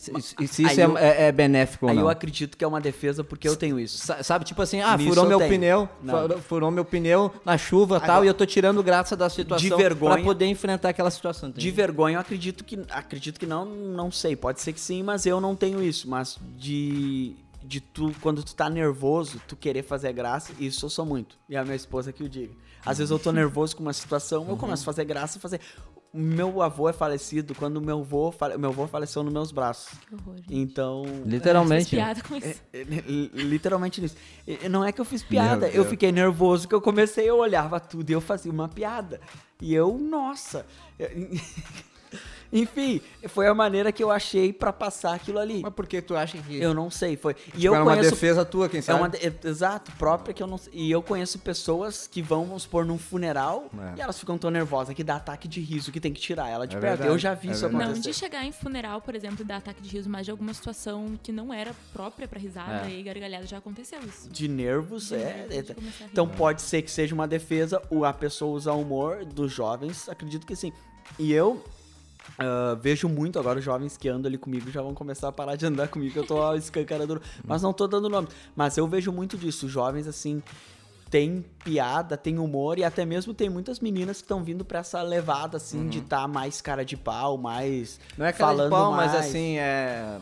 [0.00, 2.04] Se, se- isso aí é, eu- é- é benéfico ou Aí não.
[2.04, 3.98] eu acredito que é uma defesa porque eu tenho isso.
[3.98, 5.50] Sa- Sabe, tipo assim, ah, Nisso furou eu meu tenho.
[5.50, 6.38] pneu, Não.
[6.40, 9.94] furou, meu pneu na chuva e tal, e eu tô tirando graça da situação De
[9.94, 11.50] pra poder enfrentar aquela situação.
[11.50, 11.74] De entendeu?
[11.86, 12.78] vergonha, eu acredito que.
[12.90, 14.34] Acredito que não, não sei.
[14.34, 16.08] Pode ser que sim, mas eu não tenho isso.
[16.08, 17.36] Mas de.
[17.62, 21.36] De tu, quando tu tá nervoso, tu querer fazer graça, isso eu sou muito.
[21.46, 22.54] E a minha esposa que o diga.
[22.86, 25.60] Às vezes eu tô nervoso com uma situação, eu começo a fazer graça, fazer.
[26.12, 28.56] Meu avô é falecido quando meu avô, fale...
[28.58, 29.96] meu avô faleceu nos meus braços.
[30.08, 30.36] Que horror.
[30.38, 30.56] gente.
[30.56, 31.04] Então.
[31.04, 31.94] Fiz Literalmente.
[31.96, 32.02] né?
[32.02, 32.60] piada com isso.
[32.72, 34.16] é, li- Literalmente nisso.
[34.68, 38.10] Não é que eu fiz piada, eu fiquei nervoso que eu comecei, eu olhava tudo
[38.10, 39.20] e eu fazia uma piada.
[39.60, 40.66] E eu, nossa.
[42.52, 45.60] Enfim, foi a maneira que eu achei pra passar aquilo ali.
[45.62, 47.32] Mas por que tu acha que Eu não sei, foi.
[47.32, 48.98] E tipo, eu era uma conheço defesa tua, quem é sabe?
[49.00, 50.72] uma de- é- exato, própria que eu não sei.
[50.74, 53.98] E eu conheço pessoas que vão, vamos supor, num funeral É.
[53.98, 56.66] e elas ficam tão nervosas que dá ataque de riso, que tem que tirar ela
[56.66, 56.90] de É perto.
[56.98, 57.84] verdade, eu já vi é isso verdade.
[57.84, 58.10] Não acontecer.
[58.10, 61.18] de chegar em funeral, por exemplo, e dar ataque de riso, mas de alguma situação
[61.22, 62.98] que não era própria pra risada É.
[62.98, 64.28] e gargalhada já aconteceu isso.
[64.28, 65.46] De nervos, De é.
[65.48, 66.04] nervos, é-.
[66.10, 70.56] Então pode ser que seja uma defesa, a pessoa usar humor dos jovens, acredito que
[70.56, 70.72] sim.
[71.18, 71.62] E eu
[72.38, 75.56] ah, vejo muito agora os jovens que andam ali comigo já vão começar a parar
[75.56, 77.20] de andar comigo, que eu tô escancarando.
[77.44, 78.28] Mas não tô dando nome.
[78.54, 80.42] Mas eu vejo muito disso, os jovens assim.
[81.10, 85.02] Tem piada, tem humor e até mesmo tem muitas meninas que estão vindo pra essa
[85.02, 87.98] levada, assim, de estar mais cara de pau, mais.
[88.16, 89.26] Não é cara falando de pau, mas mais.
[89.26, 90.18] assim, é...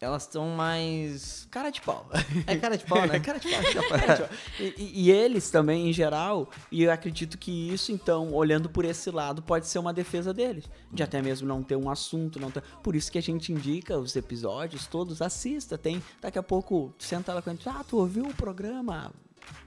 [0.00, 1.46] Elas estão mais...
[1.50, 2.08] Cara de pau.
[2.46, 3.20] É cara de pau, né?
[3.20, 3.60] cara de pau.
[4.00, 4.30] cara de pau.
[4.58, 8.86] E, e- e eles também, em geral, e eu acredito que isso, então, olhando por
[8.86, 10.64] esse lado, pode ser uma defesa deles.
[10.90, 12.62] De até mesmo não ter um assunto, não ter...
[12.82, 16.02] Por isso que a gente indica os episódios todos, assista, tem...
[16.18, 19.12] Daqui a pouco, senta lá com a gente, ah, tu ouviu o programa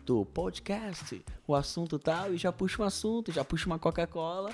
[0.03, 4.51] do podcast, o assunto tal, e já puxa um assunto, já puxa uma Coca-Cola,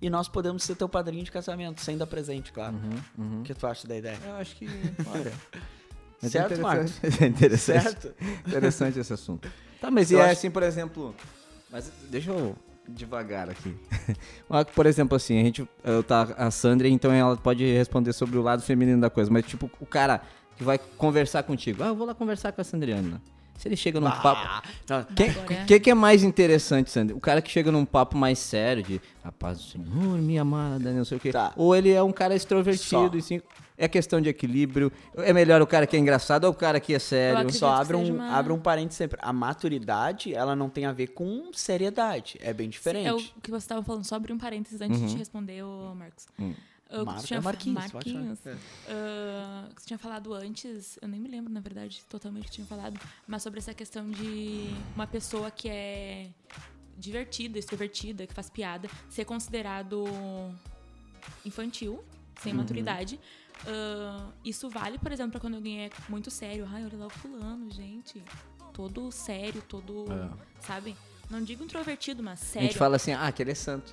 [0.00, 2.74] e nós podemos ser teu padrinho de casamento, sem dar presente, claro.
[2.76, 3.40] Uhum, uhum.
[3.40, 4.18] O que tu acha da ideia?
[4.24, 4.66] Eu acho que,
[5.12, 5.32] olha...
[6.22, 6.92] Mas Certo, é Marcos?
[7.20, 7.82] É interessante.
[7.82, 8.14] Certo?
[8.48, 9.46] Interessante esse assunto.
[9.78, 11.14] Tá, mas Eu e é acho- assim, por exemplo.
[11.70, 12.56] Mas deixa eu
[12.88, 13.76] devagar aqui.
[14.74, 15.68] Por exemplo, assim, a gente.
[15.84, 19.30] Eu tá, a Sandra, então ela pode responder sobre o lado feminino da coisa.
[19.30, 20.22] Mas, tipo, o cara
[20.56, 21.82] que vai conversar contigo.
[21.82, 23.20] Ah, eu vou lá conversar com a Sandriana.
[23.58, 24.42] Se ele chega num papo.
[24.44, 27.16] Ah, não, O que, Agora- que, que é mais interessante, Sandra?
[27.16, 30.92] O cara que chega num papo mais sério, de a paz do Senhor, minha amada,
[30.92, 31.30] não sei o quê.
[31.32, 31.52] Tá.
[31.56, 33.16] Ou ele é um cara extrovertido, Só.
[33.16, 33.40] e sim,
[33.78, 34.92] é questão de equilíbrio.
[35.16, 37.50] É melhor o cara que é engraçado ou o cara que é sério?
[37.52, 39.18] Só abre um, uma- abre um parênteses sempre.
[39.22, 42.38] A maturidade, ela não tem a ver com seriedade.
[42.42, 43.06] É bem diferente.
[43.08, 45.94] É o que você estava falando, só abrir um parênteses antes de te responder, ô
[45.94, 46.26] Marcos.
[46.38, 46.52] Hum.
[46.88, 48.46] O que Mar- tu tinha é Marquinhos, Marquinhos.
[48.46, 48.56] É.
[48.88, 52.52] Ah, que você tinha falado antes, eu nem me lembro, na verdade, totalmente o que
[52.52, 56.30] tinha falado, mas sobre essa questão de uma pessoa que é
[56.96, 60.04] divertida, extrovertida, que faz piada, ser considerado
[61.44, 62.02] infantil,
[62.40, 62.58] sem Uhum.
[62.58, 63.18] maturidade.
[63.66, 66.66] Ah, isso vale, por exemplo, pra quando alguém é muito sério.
[66.70, 68.22] Ai, olha lá o fulano, gente.
[68.72, 70.04] Todo sério, todo.
[70.60, 70.96] Sabe?
[71.30, 72.68] Não digo introvertido, mas A sério.
[72.68, 73.92] gente fala assim, ah, aquele é santo.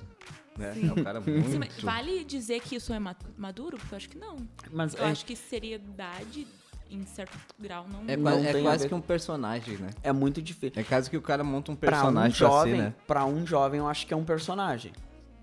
[0.58, 0.74] Né?
[0.88, 1.48] É um cara muito...
[1.50, 3.76] Sim, mas vale dizer que isso é ma- maduro?
[3.76, 4.36] Porque eu acho que não.
[4.70, 6.46] Mas Eu é, acho que seriedade,
[6.90, 8.04] em certo grau, não.
[8.06, 9.90] É, Não é quase que um personagem, né?
[10.02, 10.80] é muito difícil.
[10.80, 12.94] É quase que o cara monta um Pra um personagem pra, jovem, si, né?
[13.06, 14.92] pra um jovem, eu acho que é um personagem.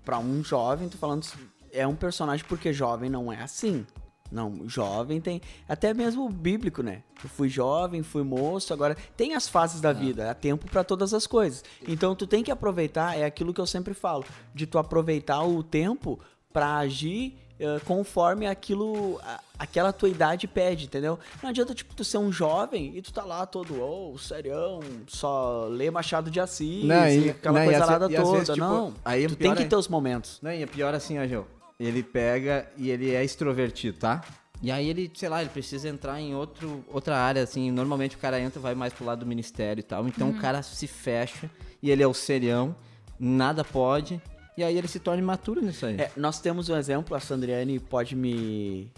[0.04, 1.26] Pra um jovem, tô falando,
[1.70, 3.86] é um personagem porque jovem não é assim.
[4.32, 5.40] Não, jovem tem.
[5.68, 7.02] Até mesmo o bíblico, né?
[7.22, 11.12] Eu fui jovem, fui moço, agora tem as fases da vida, há tempo pra todas
[11.12, 11.62] as coisas.
[11.86, 15.62] Então tu tem que aproveitar, é aquilo que eu sempre falo, de tu aproveitar o
[15.62, 16.18] tempo
[16.52, 21.16] pra agir eh, conforme aquilo, a- aquela tua idade pede, entendeu?
[21.40, 25.66] Não adianta, tipo, tu ser um jovem e tu tá lá todo, oh, serião, só
[25.70, 28.32] lê Machado de Assis, Não, e- e aquela não, e coisa e toda.
[28.32, 30.40] vezes, tipo, não, aí é tu tem que é- ter os momentos.
[30.42, 31.46] Não, e é pior assim, Gil.
[31.84, 34.22] Ele pega e ele é extrovertido, tá?
[34.62, 37.70] E aí ele, sei lá, ele precisa entrar em outro, outra área, assim.
[37.72, 40.06] Normalmente o cara entra e vai mais pro lado do ministério e tal.
[40.06, 41.50] Então o cara se fecha
[41.82, 42.76] e ele é o serião,
[43.18, 44.22] nada pode.
[44.56, 45.96] E aí ele se torna imaturo nisso aí.
[46.00, 48.92] É, nós temos um exemplo, a Sandriane pode me,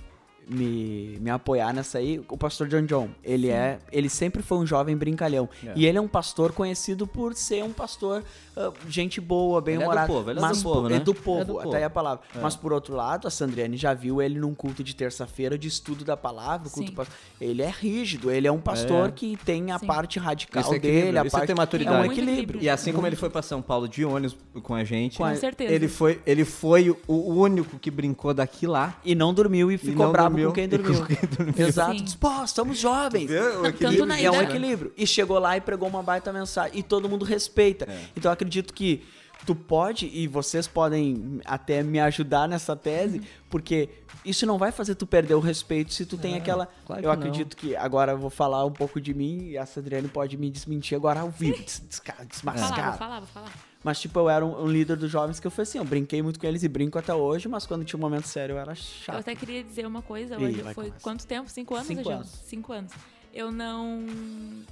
[0.48, 3.08] me, me apoiar nessa aí, o pastor John John.
[3.22, 5.48] Ele é, ele sempre foi um jovem brincalhão.
[5.64, 5.72] É.
[5.76, 8.22] E ele é um pastor conhecido por ser um pastor
[8.56, 10.12] ah, gente boa, bem Ele é do humorado.
[10.12, 10.96] povo, ele é do mas povo, por- né?
[10.96, 11.76] É do É povo, do até povo.
[11.76, 12.24] aí a palavra.
[12.40, 16.04] Mas por outro lado, a Sandriane já viu ele num culto de terça-feira de estudo
[16.04, 17.06] da palavra, culto
[17.40, 19.12] ele é rígido, ele é um pastor É.
[19.12, 19.86] que tem a Sim.
[19.86, 21.96] parte radical é dele, a isso é parte ter maturidade.
[21.96, 22.32] É um equilíbrio.
[22.34, 22.62] equilíbrio.
[22.62, 25.72] E assim como ele foi pra São Paulo de ônibus com a gente, Com certeza.
[25.72, 28.96] ele foi, ele foi o- único que brincou daqui lá.
[29.04, 30.94] E não dormiu e ficou não bravo dormiu, com quem e dormiu.
[31.00, 31.66] com quem dormiu.
[31.68, 31.98] Exato.
[31.98, 32.04] Sim.
[32.04, 33.30] Diz, Pô, estamos jovens.
[33.30, 34.92] Não, tanto na E é um equilíbrio.
[34.96, 36.78] E chegou lá e pregou uma baita mensagem.
[36.78, 37.86] E todo mundo respeita.
[37.90, 38.00] É.
[38.16, 39.04] Então eu acredito que
[39.46, 43.20] tu pode, e vocês podem até me ajudar nessa tese,
[43.50, 43.90] porque
[44.24, 46.66] isso não vai fazer tu perder o respeito se tu tem aquela.
[46.86, 47.22] Claro eu que não.
[47.22, 50.48] acredito que agora eu vou falar um pouco de mim e a Adriane pode me
[50.48, 53.52] desmentir agora ao vivo, des- desca- Vou falar, vou falar, vou falar.
[53.84, 56.22] Mas, tipo, eu era um, um líder dos jovens que eu fui assim, eu brinquei
[56.22, 58.72] muito com eles e brinco até hoje, mas quando tinha um momento sério eu era
[58.72, 59.18] Eu chato.
[59.18, 61.50] até queria dizer uma coisa, hoje foi quanto tempo?
[61.50, 62.28] Cinco anos, Cinco anos.
[62.46, 62.92] Cinco anos.
[63.32, 64.06] Eu não,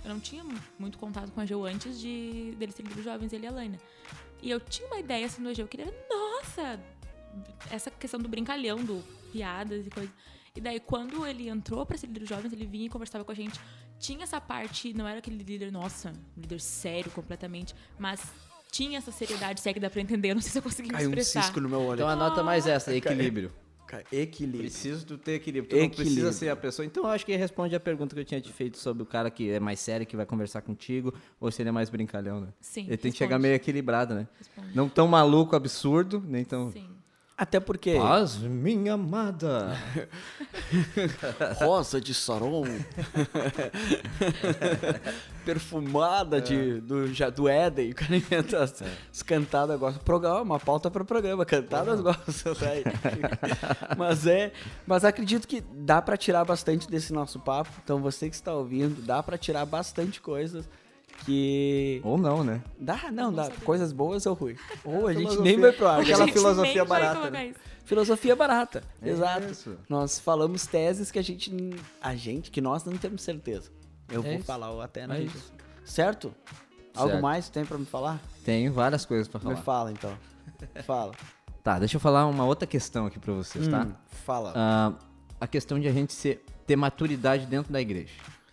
[0.05, 0.43] eu não tinha
[0.79, 3.51] muito contato com a Ageu antes de dele ser líder dos jovens, ele e a
[3.51, 3.79] Laina.
[4.41, 6.81] E eu tinha uma ideia assim do Ageu, que ele era, nossa,
[7.71, 10.13] essa questão do brincalhão, do piadas e coisas.
[10.55, 13.33] E daí, quando ele entrou pra ser líder dos jovens, ele vinha e conversava com
[13.33, 13.61] a gente.
[13.99, 18.21] Tinha essa parte, não era aquele líder, nossa, líder sério completamente, mas
[18.73, 20.89] tinha essa seriedade, se é que dá pra entender, eu não sei se eu consegui
[20.89, 21.43] me Caiu um expressar.
[21.43, 21.99] cisco no meu olho.
[21.99, 23.53] Então anota mais essa, equilíbrio.
[23.87, 24.63] Cara, equilíbrio.
[24.63, 25.69] Preciso tu ter equilíbrio.
[25.69, 26.33] Tu não precisa Equilíbrio.
[26.33, 26.87] ser a pessoa.
[26.87, 29.31] Então eu acho que responde a pergunta que eu tinha te feito sobre o cara
[29.31, 32.49] que é mais sério, que vai conversar contigo, ou se ele é mais brincalhão, né?
[32.59, 33.19] Sim, Ele tem que responde.
[33.19, 34.27] chegar meio equilibrado, né?
[34.39, 34.75] Responde.
[34.75, 36.73] Não tão maluco, absurdo, nem tão.
[36.73, 36.89] Sim.
[37.43, 37.97] Até porque.
[37.97, 39.77] Paz, minha amada.
[41.59, 42.63] Rosa de Saron.
[45.45, 47.91] Perfumada de, do, já, do Éden.
[47.91, 49.77] O cara inventa as, as cantadas.
[49.77, 49.99] Gosta.
[50.05, 51.45] Programa, uma pauta para programa.
[51.45, 52.53] Cantadas gostam.
[52.53, 52.85] Né?
[53.99, 54.53] mas é.
[54.87, 57.73] Mas acredito que dá para tirar bastante desse nosso papo.
[57.83, 60.69] Então você que está ouvindo, dá para tirar bastante coisas
[61.25, 62.01] que.
[62.05, 62.63] Ou não, né?
[62.79, 63.45] Dá, não, dá.
[63.45, 63.61] saber.
[63.65, 64.59] Coisas boas ou ruins.
[64.85, 66.01] Ou a gente nem vai pro ar.
[66.01, 67.55] Aquela filosofia barata, né?
[67.85, 69.47] Filosofia barata, É exato.
[69.51, 69.77] isso.
[69.89, 71.53] Nós falamos teses que a gente,
[72.01, 73.71] a gente, que nós não temos certeza.
[74.09, 74.45] Eu É vou isso.
[74.45, 75.37] falar ou até na É gente.
[75.37, 75.53] isso.
[75.85, 76.33] Certo?
[76.95, 77.23] Algo Certo.
[77.23, 78.21] mais tem pra me falar?
[78.45, 79.57] Tenho várias coisas pra Me falar.
[79.57, 80.17] fala então.
[80.85, 81.13] Fala.
[81.63, 83.83] Tá, deixa eu falar uma outra questão aqui pra vocês, tá?
[83.85, 83.93] Hum,
[84.25, 84.53] fala.
[84.55, 84.93] Ah,
[85.41, 88.13] a questão de a gente ser, ter maturidade dentro da igreja.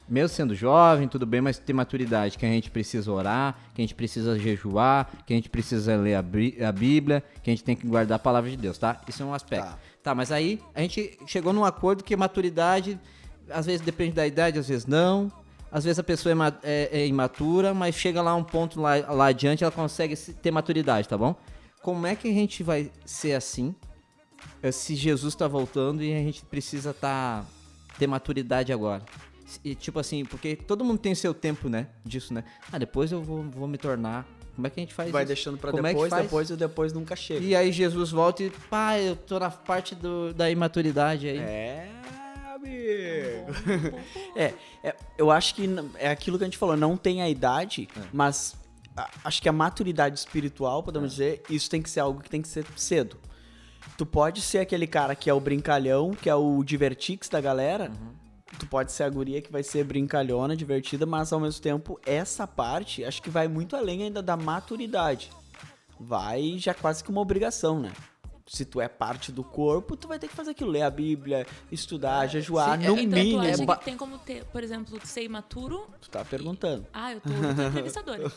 [0.09, 3.83] Mesmo sendo jovem, tudo bem, mas ter maturidade, que a gente precisa orar, que a
[3.83, 7.63] gente precisa jejuar, que a gente precisa ler a, Bí- a Bíblia, que a gente
[7.63, 8.99] tem que guardar a palavra de Deus, tá?
[9.07, 9.65] Isso é um aspecto.
[9.67, 9.77] Tá.
[10.01, 12.99] Tá, mas aí a gente chegou num acordo que maturidade
[13.51, 15.31] às vezes depende da idade, às vezes não.
[15.71, 19.27] Às vezes a pessoa é, é- é imatura, mas chega lá um ponto lá, lá
[19.27, 21.35] adiante, ela consegue se- ter maturidade, tá bom?
[21.83, 23.75] Como é que a gente vai ser assim
[24.63, 27.43] eh, se Jesus tá voltando e a gente precisa tá,
[27.99, 29.03] ter maturidade agora?
[29.63, 31.87] E, tipo assim, porque todo mundo tem seu tempo, né?
[32.05, 32.43] Disso, né?
[32.71, 34.25] Ah, depois eu vou, vou me tornar.
[34.55, 35.27] Como é que a gente faz Vai isso?
[35.27, 36.23] deixando pra Como é depois, faz?
[36.23, 37.39] depois e depois nunca chega.
[37.45, 41.37] E aí Jesus volta e, pá, eu tô na parte do, da imaturidade aí.
[41.37, 41.89] É,
[42.53, 43.93] amigo.
[44.35, 47.87] É, é, eu acho que é aquilo que a gente falou, não tem a idade,
[47.95, 48.01] É.
[48.11, 48.55] mas
[48.97, 52.41] a- acho que a maturidade espiritual, podemos dizer, isso tem que ser algo que tem
[52.41, 53.17] que ser cedo.
[53.97, 57.89] Tu pode ser aquele cara que é o brincalhão, que é o divertix da galera.
[57.89, 58.18] Uhum.
[58.59, 62.45] Tu pode ser a guria que vai ser brincalhona, divertida, mas ao mesmo tempo, essa
[62.45, 65.31] parte acho que vai muito além ainda da maturidade.
[65.97, 67.91] Vai já quase que uma obrigação, né?
[68.51, 71.45] Se tu é parte do corpo, tu vai ter que fazer aquilo, ler a Bíblia,
[71.71, 73.43] estudar, jejuar, sim, no então mínimo.
[73.43, 75.87] tu acha ba- que tem como ter, por exemplo, ser imaturo?
[76.01, 76.83] Tu tá perguntando.
[76.91, 78.31] Ah, eu tô, eu tô entrevistadora.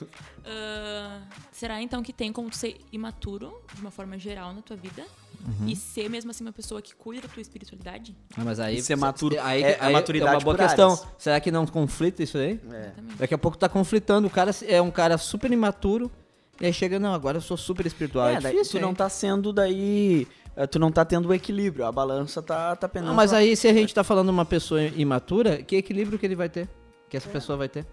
[0.45, 4.77] Ah, será então que tem como tu ser imaturo, de uma forma geral, na tua
[4.77, 5.03] vida?
[5.45, 5.67] Uhum.
[5.69, 8.15] E ser mesmo assim uma pessoa que cuida da tua espiritualidade?
[8.37, 10.93] Ah, mas aí E ser maturo aí, é a maturidade é uma boa questão.
[10.93, 11.09] áreas.
[11.19, 12.61] Será que não conflita isso aí?
[12.63, 13.17] Exatamente.
[13.17, 14.29] Daqui a pouco tá conflitando.
[14.29, 16.13] O cara é um cara super imaturo.
[16.61, 18.29] E aí chega, não, agora eu sou super espiritual.
[18.29, 18.95] É, É, daí difícil, tu não hein?
[18.95, 20.27] tá sendo daí.
[20.57, 23.09] eh, Tu não tá tendo o equilíbrio, a balança tá, tá pendendo.
[23.09, 26.27] Não, mas pra- aí se a gente tá falando uma pessoa imatura, que equilíbrio que
[26.27, 26.69] ele vai ter?
[27.09, 27.87] Que essa pessoa vai ter?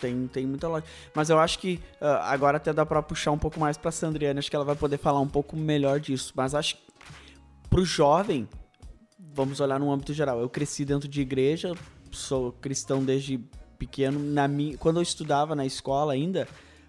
[0.00, 0.90] Tem, tem muita lógica.
[1.14, 4.38] Mas eu acho que ah, agora até dá pra puxar um pouco mais pra Sandriana,
[4.40, 6.32] acho que ela vai poder falar um pouco melhor disso.
[6.36, 6.82] Mas acho que
[7.70, 8.48] pro jovem,
[9.34, 10.40] vamos olhar num âmbito geral.
[10.40, 11.72] Eu cresci dentro de igreja,
[12.10, 13.38] sou cristão desde
[13.78, 14.18] pequeno.
[14.18, 16.46] Na minha, quando eu estudava na escola ainda,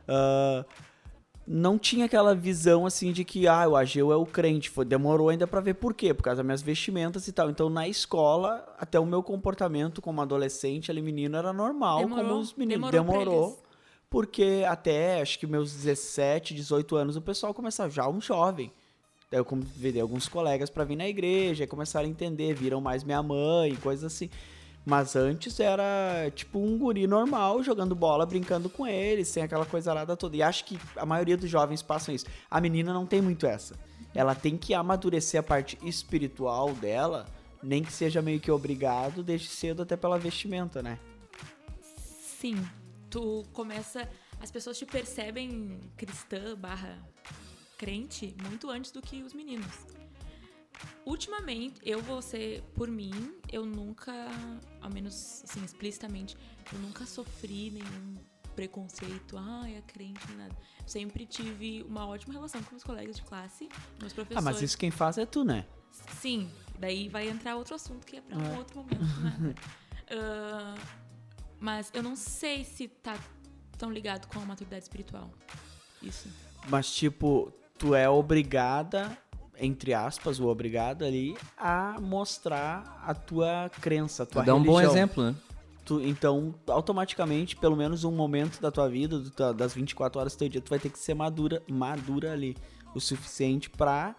[0.07, 0.65] ah,
[1.45, 4.69] não tinha aquela visão assim de que ah, o Ageu é o crente.
[4.69, 7.49] Foi, demorou ainda pra ver por quê, por causa das minhas vestimentas e tal.
[7.49, 12.39] Então na escola, até o meu comportamento como adolescente, ali menino era normal, como Demorou?
[12.39, 12.91] os meninos.
[12.91, 13.63] Demorou Demorou.
[14.09, 18.71] porque até acho que meus 17, 18 anos o pessoal começava já um jovem.
[19.29, 23.03] Daí eu convidei alguns colegas pra vir na igreja, e começaram a entender, viram mais
[23.03, 24.29] minha mãe, coisas assim.
[24.85, 29.91] Mas antes era tipo um guri normal, jogando bola, brincando com eles, sem aquela coisa
[29.91, 30.35] arada toda.
[30.35, 32.25] E acho que a maioria dos jovens passam isso.
[32.51, 33.75] A menina não tem muito essa.
[34.13, 37.25] Ela tem que amadurecer a parte espiritual dela,
[37.61, 40.99] nem que seja meio que obrigado, desde cedo até pela vestimenta, né?
[41.81, 42.55] Sim.
[43.09, 44.07] Tu começa.
[44.41, 46.99] As pessoas te percebem cristã barra
[47.77, 50.02] crente muito antes do que os meninos.
[51.05, 53.11] Ultimamente, eu vou ser, por mim,
[53.51, 54.13] eu nunca,
[54.81, 56.37] ao menos assim, explicitamente,
[56.71, 58.15] eu nunca sofri nenhum
[58.55, 60.55] preconceito, ah, é crente, nada.
[60.85, 63.67] Sempre tive uma ótima relação com meus colegas de classe,
[63.99, 64.43] meus Ah, professores.
[64.43, 65.65] mas isso quem faz é tu, né?
[66.21, 69.55] Sim, daí vai entrar outro assunto que é pra um outro momento, né?
[70.11, 70.75] Ah,
[71.59, 73.17] mas eu não sei se tá
[73.77, 75.31] tão ligado com a maturidade espiritual.
[76.01, 76.27] Isso.
[76.67, 79.17] Mas, tipo, tu é obrigada,
[79.59, 84.73] entre aspas, o obrigado ali, a mostrar a tua crença, a tua Dá um bom
[84.77, 84.91] religião.
[84.91, 85.35] exemplo, né?
[85.85, 90.39] Tu- então, automaticamente, pelo menos um momento da tua vida, do das 24 horas do
[90.39, 92.55] teu dia, tu vai ter que ser madura, madura ali,
[92.95, 94.15] o suficiente pra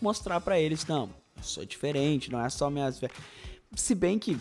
[0.00, 2.98] mostrar pra eles, não, eu sou diferente, não é só minhas...
[2.98, 3.10] ve-"
[3.76, 4.38] Se bem que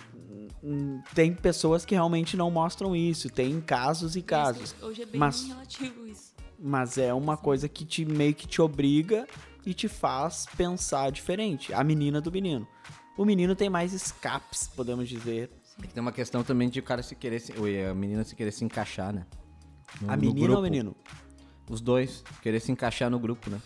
[0.63, 4.73] hum, tem pessoas que realmente não mostram isso, tem casos e casos.
[4.81, 6.31] Hoje é bem Mas- relativo isso.
[6.63, 9.27] Mas é uma coisa que te meio que te obriga
[9.65, 11.73] e te faz pensar diferente.
[11.73, 12.67] A menina do menino.
[13.17, 15.49] O menino tem mais escapes, podemos dizer.
[15.93, 17.53] Tem uma questão também de o cara se querer, se,
[17.89, 19.25] a menina se querer se encaixar, né?
[20.01, 20.95] No- a menina ou o menino?
[21.69, 23.59] Os dois, querer se encaixar no grupo, né?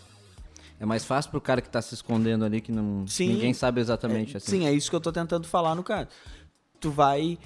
[0.78, 3.28] É mais fácil pro cara que tá se escondendo ali, que não, Sim.
[3.28, 4.50] ninguém sabe exatamente É, assim.
[4.58, 6.08] Sim, é isso que eu tô tentando falar no caso.
[6.78, 7.38] Tu vai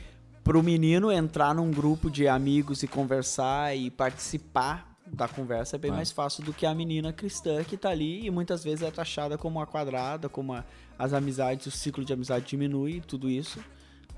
[0.42, 5.90] pro menino entrar num grupo de amigos e conversar e participar da conversa é bem
[5.90, 5.98] Vai.
[5.98, 9.36] mais fácil do que a menina cristã que tá ali e muitas vezes é taxada
[9.36, 10.64] como uma quadrada, como a-
[10.98, 13.58] as amizades, o ciclo de amizade diminui e tudo isso.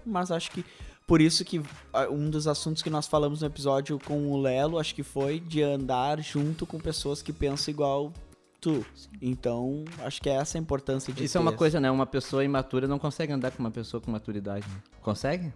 [0.04, 0.64] Mas acho que
[1.06, 4.78] por isso que ah, um dos assuntos que nós falamos no episódio com o Lelo,
[4.78, 8.12] acho que foi de andar junto com pessoas que pensam igual
[8.60, 8.84] tu.
[9.20, 11.90] Então, acho que é essa a importância de Isso é uma ter coisa, né?
[11.90, 14.66] Uma pessoa imatura não consegue andar com uma pessoa com maturidade.
[14.68, 14.76] né?
[15.00, 15.52] Consegue?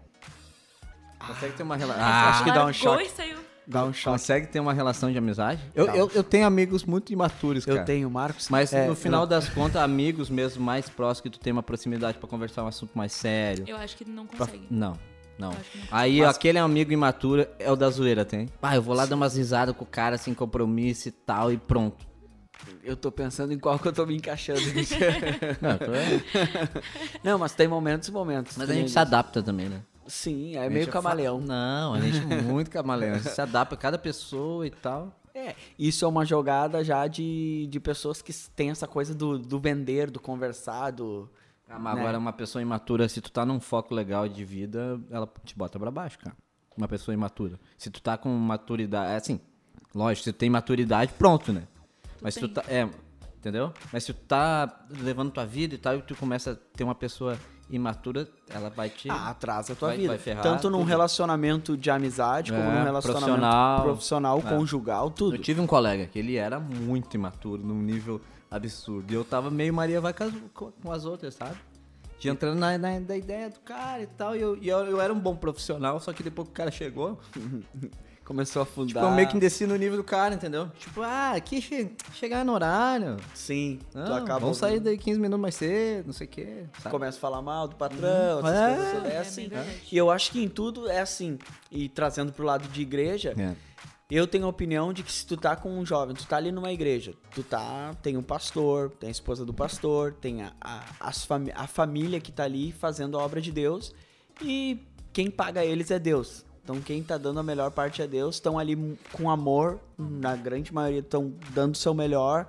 [1.26, 2.02] Consegue ter uma relação.
[2.04, 3.04] acho que dá um choque.
[3.04, 3.38] e saiu.
[3.66, 4.18] Dá um choque.
[4.18, 5.60] Consegue ter uma relação de amizade?
[5.74, 7.80] Eu, um eu, eu tenho amigos muito imaturos, cara.
[7.80, 8.48] Eu tenho, Marcos.
[8.48, 11.62] Mas É, no final eu- das contas, amigos mesmo mais próximos que tu tem uma
[11.62, 13.64] proximidade pra conversar um assunto mais sério.
[13.66, 14.66] Eu acho que não Pra- consegue.
[14.70, 14.92] Não,
[15.38, 15.50] não.
[15.50, 15.56] Não.
[15.90, 18.48] Aí Mas- aquele amigo imaturo é o da zoeira, tem?
[18.62, 21.56] Ah, eu vou lá dar umas risadas com o cara sem compromisso e tal e
[21.58, 22.06] pronto.
[22.82, 24.60] Eu tô pensando em qual que eu tô me encaixando.
[25.60, 26.80] Não, tu é-
[27.22, 28.56] Não, mas tem momentos e momentos.
[28.56, 29.82] Mas a gente se adapta também, né?
[30.06, 31.40] Sim, é meio gente camaleão.
[31.40, 33.14] fa- Não, a gente é muito camaleão.
[33.14, 35.12] A gente se adapta a cada pessoa e tal.
[35.34, 39.58] É, isso é uma jogada já de, de pessoas que têm essa coisa do, do
[39.60, 41.28] vender, do conversar, do...
[41.68, 42.00] Ah, mas né?
[42.00, 45.78] agora uma pessoa imatura, se tu tá num foco legal de vida, ela te bota
[45.78, 46.34] pra baixo, cara.
[46.76, 47.58] Uma pessoa imatura.
[47.76, 49.40] Se tu tá com maturidade, é assim,
[49.94, 51.64] lógico, se tu tem maturidade, pronto, né?
[52.22, 52.88] Mas se tu tá, é,
[53.36, 53.74] entendeu?
[53.92, 56.94] Mas se tu tá levando tua vida e tal, e tu começa a ter uma
[56.94, 57.38] pessoa
[57.68, 59.10] imatura, ela vai te...
[59.10, 60.08] Ah, atrasa a tua Vai- vida.
[60.10, 60.88] vai ferrar Tanto num tudo.
[60.88, 63.82] relacionamento de amizade, como É, num relacionamento profissional.
[63.82, 64.42] profissional, É.
[64.42, 65.36] conjugal, tudo.
[65.36, 69.10] Eu tive um colega que ele era muito imaturo, num nível absurdo.
[69.12, 70.14] E eu tava meio Maria vai
[70.54, 71.56] com as, outras, sabe?
[72.18, 74.34] De entrando na, na- da ideia do cara e tal.
[74.36, 76.70] E, eu, e eu, eu era um bom profissional, só que depois que o cara
[76.70, 77.18] chegou,
[78.26, 78.88] Começou a afundar.
[78.88, 80.68] tipo, eu meio que desci no nível do cara, entendeu?
[80.80, 83.16] Tipo, ah, aqui che chegar no horário.
[83.32, 84.40] Sim, Não, tu acaba...
[84.40, 86.64] vamos sair daí 15 minutos mais cedo, não sei o quê.
[86.82, 86.90] sabe?
[86.90, 88.74] Começa a falar mal do patrão, essas É.
[88.74, 89.12] coisas todas.
[89.12, 89.48] É É, assim.
[89.48, 89.82] verdade.
[89.92, 91.38] E eu acho que em tudo é assim.
[91.70, 93.54] E trazendo pro lado de igreja, É.
[94.10, 96.50] eu tenho a opinião de que se tu tá com um jovem, tu tá ali
[96.50, 100.82] numa igreja, tu tá, tem um pastor, tem a esposa do pastor, tem a, a,
[101.54, 103.94] a família que tá ali fazendo a obra de Deus
[104.42, 104.80] e
[105.12, 106.44] quem paga eles é Deus.
[106.66, 110.74] Então quem tá dando a melhor parte é Deus, estão ali com amor, na grande
[110.74, 112.44] maioria estão dando o seu melhor.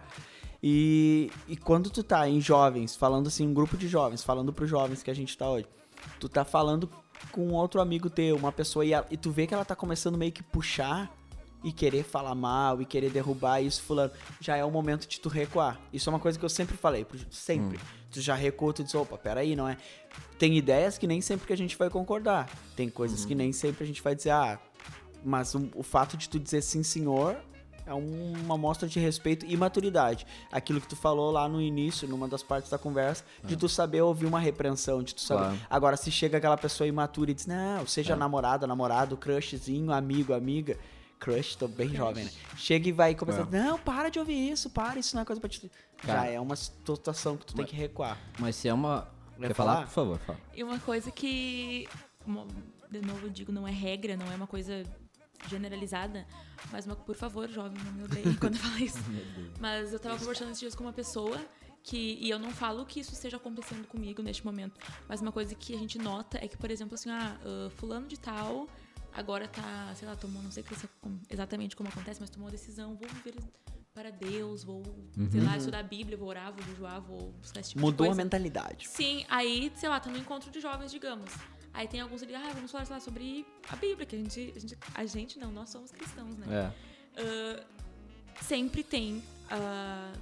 [0.61, 4.67] E, e quando tu tá em jovens, falando assim, um grupo de jovens, falando pros
[4.67, 5.67] jovens que a gente tá hoje,
[6.19, 6.89] tu tá falando
[7.31, 10.17] com outro amigo teu, uma pessoa, e, a- e tu vê que ela tá começando
[10.17, 11.15] meio que puxar
[11.63, 15.27] e querer falar mal e querer derrubar isso, fulano, já é o momento de tu
[15.29, 15.79] recuar.
[15.91, 17.79] Isso é uma coisa que eu sempre falei, sempre.
[18.11, 19.75] Tu já recua, tu diz, opa, peraí, não é?
[20.39, 22.49] Tem ideias que nem sempre que a gente vai concordar.
[22.75, 24.59] Tem coisas que nem sempre a gente vai dizer, ah,
[25.25, 27.35] mas o, o fato de tu dizer sim, senhor,
[27.85, 30.25] é um- uma mostra de respeito e maturidade.
[30.51, 34.01] Aquilo que tu falou lá no início, numa das partes da conversa, de tu saber
[34.01, 35.41] ouvir uma repreensão, de tu saber.
[35.43, 35.59] Claro.
[35.69, 40.77] Agora, se chega aquela pessoa imatura e diz, não, seja namorada, namorado, crushzinho, amigo, amiga.
[41.19, 42.31] Crush, tô bem jovem, né?
[42.55, 45.49] Chega e vai começar, não, para de ouvir isso, para, isso não é coisa pra
[45.49, 45.71] te.
[46.03, 46.29] Já Cara.
[46.29, 48.17] é uma situação que tu tem que recuar.
[48.39, 49.09] Mas se é uma.
[49.39, 49.73] Quer Quer falar?
[49.73, 49.85] falar?
[49.87, 50.39] Por favor, fala.
[50.55, 51.87] E uma coisa que,
[52.25, 52.47] mo-
[52.89, 54.83] de novo eu digo, não é regra, não é uma coisa
[55.47, 56.25] generalizada,
[56.71, 58.97] mas uma, por favor, jovem, não me odeie quando eu falo isso.
[59.59, 61.39] Mas eu tava conversando esses dias com uma pessoa
[61.83, 65.53] que, e eu não falo que isso esteja acontecendo comigo neste momento, mas uma coisa
[65.55, 68.67] que a gente nota é que, por exemplo, assim, ah, ah, fulano de tal
[69.17, 70.63] agora tá, sei lá, tomou, não sei
[71.29, 73.35] exatamente como acontece, mas tomou a decisão, vou viver
[73.93, 74.83] para Deus, vou,
[75.31, 78.11] sei lá, estudar a Bíblia, vou orar, vou jejuar, vou buscar esse tipo de Mudou
[78.11, 78.87] a mentalidade.
[78.87, 81.31] Sim, aí, sei lá, tá no encontro de jovens, digamos.
[81.73, 84.59] Aí tem alguns ali, ah, vamos falar, lá, sobre a Bíblia, que a gente, a
[84.59, 86.45] gente, a gente não, nós somos cristãos, né?
[87.15, 87.21] É.
[87.21, 87.63] Ah,
[88.41, 90.13] sempre tem, ah,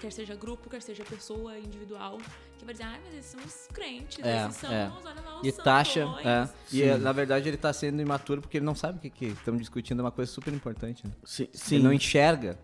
[0.00, 2.18] quer seja grupo, quer seja pessoa individual,
[2.62, 4.88] que vai dizer, ah, mas esses são os crentes, É, esses são, é.
[4.88, 6.48] os, olha lá, os E taxa, é.
[6.72, 6.82] E Sim.
[6.82, 9.60] é, na verdade ele tá sendo imaturo porque ele não sabe o que que estamos
[9.60, 11.06] discutindo, é uma coisa super importante.
[11.06, 11.12] Né?
[11.24, 12.58] Sim, Ele não enxerga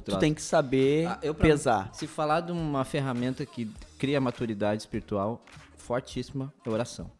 [0.00, 1.90] Tu tem que saber Ah, eu, pesar.
[1.94, 5.40] Se falar de uma ferramenta que cria maturidade espiritual
[5.76, 7.10] fortíssima, é oração.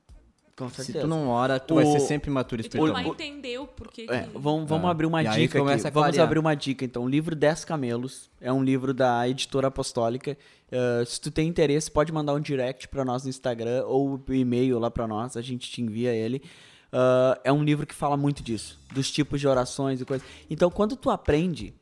[0.57, 1.01] Com Se certeza.
[1.01, 3.23] tu não ora, tu vai O- ser sempre imaturo E tu vai espiritualmente.
[3.25, 4.39] entender o porquê É, que...
[4.39, 4.91] vamos, vamos Ah.
[4.91, 5.87] abrir uma E dica aqui.
[5.87, 7.03] a Vamos abrir uma dica, então.
[7.05, 10.39] O livro 10 Camelos é um livro da editora apostólica.
[10.71, 14.33] Uh, se tu tem interesse, pode mandar um direct pra nós no Instagram ou um
[14.33, 16.41] e-mail lá pra nós, a gente te envia ele.
[16.93, 20.25] Uh, é um livro que fala muito disso, dos tipos de orações e coisas.
[20.49, 21.75] Então, quando tu aprende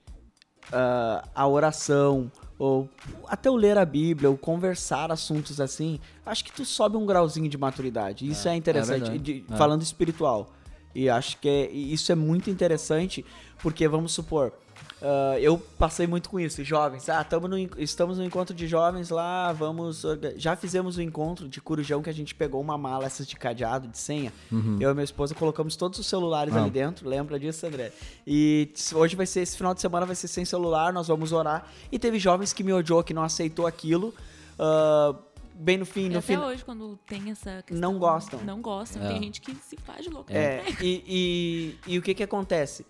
[0.68, 2.89] uh, a oração, ou
[3.27, 7.49] até o ler a Bíblia, ou conversar assuntos assim, acho que tu sobe um grauzinho
[7.49, 8.29] de maturidade.
[8.29, 9.19] Isso é, interessante, verdade.
[9.19, 9.57] de- É.
[9.57, 10.53] falando espiritual.
[10.95, 13.25] E acho que é- isso é muito interessante,
[13.63, 14.53] porque vamos supor,
[15.03, 19.11] ah, eu passei muito com isso, jovens, ah, tamo no estamos no encontro de jovens
[19.11, 20.05] lá, vamos,
[20.37, 23.89] já fizemos o encontro de Corujão que a gente pegou uma mala, essas de cadeado,
[23.89, 24.33] de senha,
[24.81, 26.63] eu e minha esposa colocamos todos os celulares Ah.
[26.63, 27.93] ali dentro, lembra disso, André?
[28.27, 31.67] E hoje vai ser, esse final de semana vai ser sem celular, nós vamos orar,
[31.91, 34.15] e teve jovens que me odiou, que não aceitou aquilo,
[34.59, 35.15] ah,
[35.55, 36.37] bem no fim, E no até fim...
[36.37, 37.93] hoje, quando tem essa questão...
[37.93, 38.41] Não gostam.
[38.45, 39.03] Não gostam.
[39.03, 39.09] É.
[39.09, 40.33] Tem gente que se faz de louco.
[40.33, 42.87] É, e, e, e o que que acontece?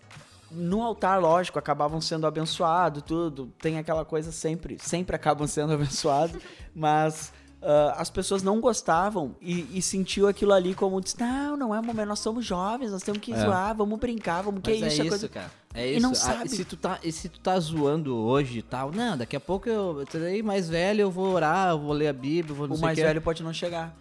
[0.53, 3.51] No altar, lógico, acabavam sendo abençoados, tudo.
[3.59, 6.41] Tem aquela coisa sempre, sempre acabam sendo abençoados,
[6.75, 11.73] mas ah, as pessoas não gostavam e, e sentiu aquilo ali como, diz, não, não
[11.73, 13.37] é momento, nós somos jovens, nós temos que É.
[13.39, 14.87] zoar, vamos brincar, vamos, que Mas é isso?
[14.87, 15.29] é é isso, coisa...
[15.29, 15.51] cara.
[15.73, 16.01] É E isso.
[16.01, 16.49] não Ah, sabe.
[16.49, 19.67] se, tu tá, e se tu tá zoando hoje e tal, não, daqui a pouco
[19.69, 22.75] eu, eu terei mais velho, eu vou orar, eu vou ler a Bíblia, vou não
[22.75, 23.95] O mais o quê, velho pode não chegar.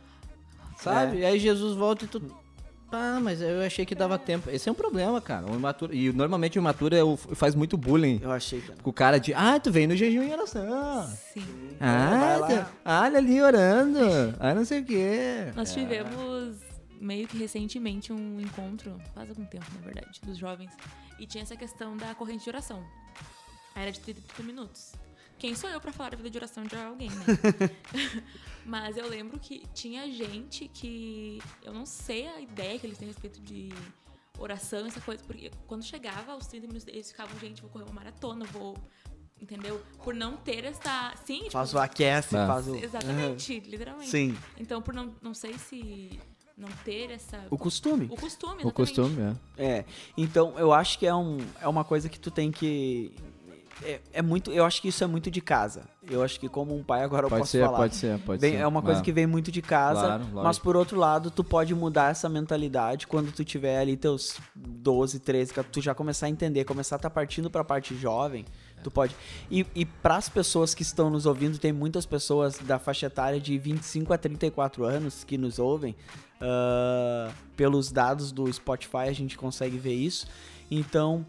[0.77, 1.19] Sabe?
[1.19, 2.21] E aí Jesus volta e tu.
[2.93, 4.51] Ah, mas eu achei que dava tempo.
[4.51, 5.51] Esse é um problema, cara.
[5.51, 8.21] O imaturo, e normalmente o imaturo é o- faz muito bullying.
[8.23, 8.71] Eu achei que.
[8.83, 11.07] Com o cara de, ah, tu veio no jejum e oração.
[11.33, 11.77] Sim.
[11.81, 13.99] Ah, olha ali orando.
[14.39, 15.51] Ah, não sei o quê.
[15.57, 16.59] Nós tivemos
[17.01, 20.71] meio que recentemente um encontro, faz algum tempo, na verdade, dos jovens.
[21.19, 22.85] E tinha essa questão da corrente de oração.
[23.75, 24.93] Aí Era de 30 30 minutos.
[25.43, 27.25] Quem sou eu pra falar da vida de oração de alguém, né?
[28.65, 31.43] Mas eu lembro que tinha gente que.
[31.65, 33.71] Eu não sei a ideia que eles têm a respeito de
[34.39, 37.93] oração, essa coisa, porque quando chegava aos 30 minutos, eles ficavam, gente, vou correr uma
[37.93, 38.77] maratona, vou.
[39.41, 39.83] Entendeu?
[40.05, 41.13] Por não ter essa.
[41.25, 42.47] Sim, tipo, Faz o aquece, Ah.
[42.47, 42.77] faz o.
[42.77, 44.11] Exatamente, literalmente.
[44.11, 44.39] Sim.
[44.57, 46.21] Então, por não, não sei se
[46.57, 47.45] não ter essa.
[47.51, 48.07] O costume.
[48.09, 48.75] O costume, O exatamente.
[48.75, 49.67] costume, é.
[49.79, 49.85] É.
[50.17, 53.13] Então, eu acho que é, um, é uma coisa que tu tem que.
[53.85, 54.51] É, é muito.
[54.51, 55.83] Eu acho que isso é muito de casa.
[56.11, 57.79] Eu acho que como um pai agora eu Pode posso ser, falar.
[57.79, 58.59] pode ser, pode Vem- ser.
[58.59, 59.03] é uma coisa Ah.
[59.03, 63.07] que vem muito de casa, Claro, mas por outro lado, tu pode mudar essa mentalidade
[63.07, 66.99] quando tu tiver ali teus 12, 13, que tu já começar a entender, começar a
[66.99, 68.45] estar partindo pra parte jovem,
[68.83, 69.15] tu pode.
[69.51, 73.39] E, e para as pessoas que estão nos ouvindo, tem muitas pessoas da faixa etária
[73.41, 75.95] de 25 a 34 anos que nos ouvem.
[76.45, 80.27] ah, pelos dados do Spotify a gente consegue ver isso.
[80.69, 81.25] Então,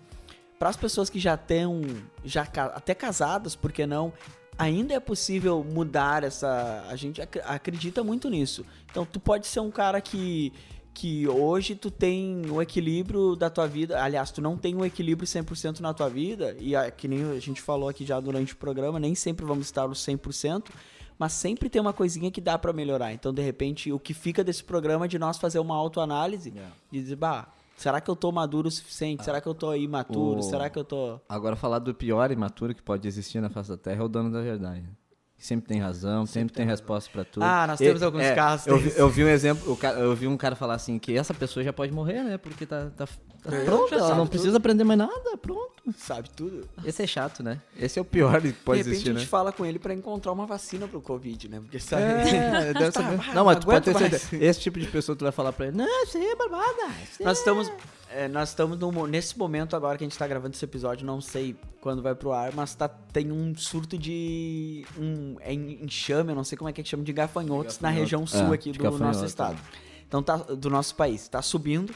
[0.64, 1.82] para as pessoas que já estão
[2.24, 2.43] já
[2.74, 4.14] até casadas, por que não?
[4.57, 6.86] Ainda é possível mudar essa.
[6.89, 8.66] A gente ac- acredita muito nisso.
[8.89, 10.53] Então, tu pode ser um cara que
[10.93, 14.01] que hoje tu tem o equilíbrio da tua vida.
[14.01, 17.39] Aliás, tu não tem um equilíbrio 100% na tua vida, e a- que nem a
[17.41, 20.72] gente falou aqui já durante o programa, nem sempre vamos estar no 100%,
[21.20, 23.11] mas sempre tem uma coisinha que dá pra melhorar.
[23.11, 26.53] Então, de repente, o que fica desse programa é de nós fazer uma autoanálise
[26.91, 27.47] e dizer, bah,
[27.84, 29.24] será que eu tô maduro o suficiente?
[29.24, 30.40] Será que eu tô imaturo?
[30.40, 31.20] O- Será que eu tô.
[31.28, 34.32] Agora, falar do pior imaturo que pode existir na face da Terra é o dono
[34.32, 34.84] da verdade.
[35.38, 37.44] Sempre tem razão, sempre, tem resposta pra tudo.
[37.44, 40.16] Ah, nós E- temos alguns é, casos Eu eu vi um exemplo, o cara- eu
[40.16, 42.38] vi um cara falar assim que essa pessoa já pode morrer, né?
[42.38, 44.30] Porque tá, tá, tá É, pronto, já ela não tudo.
[44.30, 45.72] precisa aprender mais nada, pronto.
[45.98, 46.68] Sabe tudo?
[46.86, 47.60] Esse é chato, né?
[47.78, 49.20] Esse é o pior que pode de repente existir, a né?
[49.20, 51.60] gente fala com ele pra encontrar uma vacina pro Covid, né?
[51.60, 52.04] Porque sabe.
[52.04, 53.18] É, deve Tá, saber.
[53.18, 54.36] vai, Não, mas tu pode ter certeza.
[54.44, 56.88] Esse tipo de pessoa tu vai falar pra ele, não, isso aí é barbada.
[57.20, 57.72] Nós é-" estamos,
[58.10, 61.20] é, nós estamos num nesse momento agora que a gente tá gravando esse episódio, não
[61.20, 66.30] sei quando vai pro ar, mas tá, tem um surto de um é en- enxame,
[66.30, 68.00] eu não sei como é que chama, de gafanhotos, na Gafanhoto.
[68.00, 69.60] região sul É, aqui de do nosso estado.
[70.08, 71.94] Então tá do nosso país, tá subindo.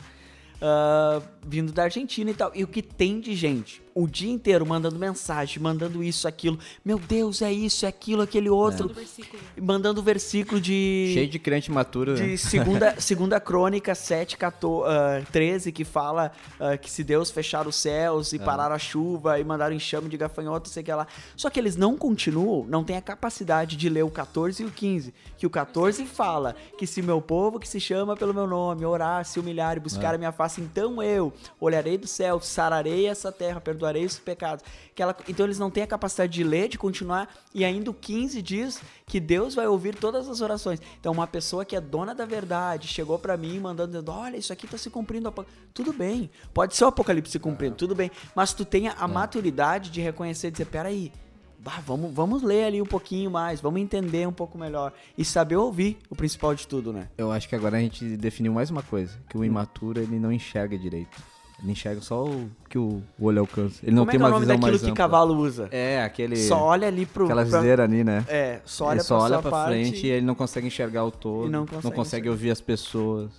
[0.61, 2.51] Ah, vindo da Argentina e tal.
[2.53, 6.59] E o que tem de gente o dia inteiro mandando mensagem, mandando isso, aquilo.
[6.85, 8.89] Meu Deus, é isso, é aquilo, aquele outro.
[8.89, 9.41] Versículo.
[9.59, 11.11] Mandando versículo de.
[11.15, 12.27] Cheio de crente maturo, né?
[12.27, 17.67] De segunda, segunda Crônica 7, 14, ah, 13, que fala ah, que se Deus fechar
[17.67, 21.07] os céus e parar a chuva e mandar o enxame de gafanhoto, sei que lá.
[21.35, 24.69] Só que eles não continuam, não têm a capacidade de ler o 14 e o
[24.69, 25.11] 15.
[25.39, 29.25] Que o 14 fala que se meu povo que se chama pelo meu nome, orar,
[29.25, 33.59] se humilhar e buscar a minha face, então eu olharei do céu, sararei essa terra,
[33.59, 34.63] perdoarei os pecados.
[34.95, 37.93] Que ela- então eles não têm a capacidade de ler, de continuar, e ainda o
[37.93, 40.81] 15 diz que Deus vai ouvir todas as orações.
[40.99, 44.51] Então uma pessoa que é dona da verdade chegou pra mim mandando dizendo, olha, isso
[44.51, 45.27] aqui tá se cumprindo.
[45.29, 45.45] apo-".
[45.73, 49.89] Tudo bem, pode ser o apocalipse se cumprindo, tudo bem, mas tu tenha a maturidade
[49.89, 51.11] de reconhecer, dizer, peraí,
[51.59, 55.55] bah, vamos, vamos ler ali um pouquinho mais, vamos entender um pouco melhor e saber
[55.57, 57.09] ouvir o principal de tudo, né?
[57.17, 60.31] Eu acho que agora a gente definiu mais uma coisa, que o imaturo ele não
[60.31, 61.17] enxerga direito.
[61.61, 63.79] Ele enxerga só o que o o olho alcança.
[63.83, 64.95] Ele não Como é tem que é o uma nome visão daquilo mais que ampla.
[64.97, 65.67] cavalo usa?
[65.71, 67.25] É, aquele Só olha ali pro...
[67.25, 68.23] aquela pra- viseira ali, né?
[68.27, 71.03] É, só olha ele só pra olha pra parte frente e ele não consegue enxergar
[71.05, 72.31] o todo, E não não consegue consegue, enxergar.
[72.31, 73.31] ouvir as pessoas.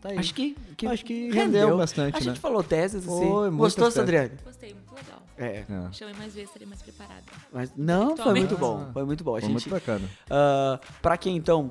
[0.00, 0.18] Tá aí.
[0.18, 0.56] Acho que,
[0.86, 2.24] Acho que rendeu bastante, A né?
[2.26, 3.28] gente falou teses assim.
[3.28, 3.90] Foi, Gostou.
[3.90, 4.30] Sandriane?
[4.44, 5.22] Gostei, muito legal.
[5.36, 5.64] É.
[5.68, 7.22] É, Chame mais vezes, estarei mais preparada.
[7.52, 8.88] Mas não, foi muito bom.
[8.94, 9.32] Foi muito bom.
[9.36, 10.08] A foi gente, muito bacana.
[10.30, 11.70] ah, pra quem então,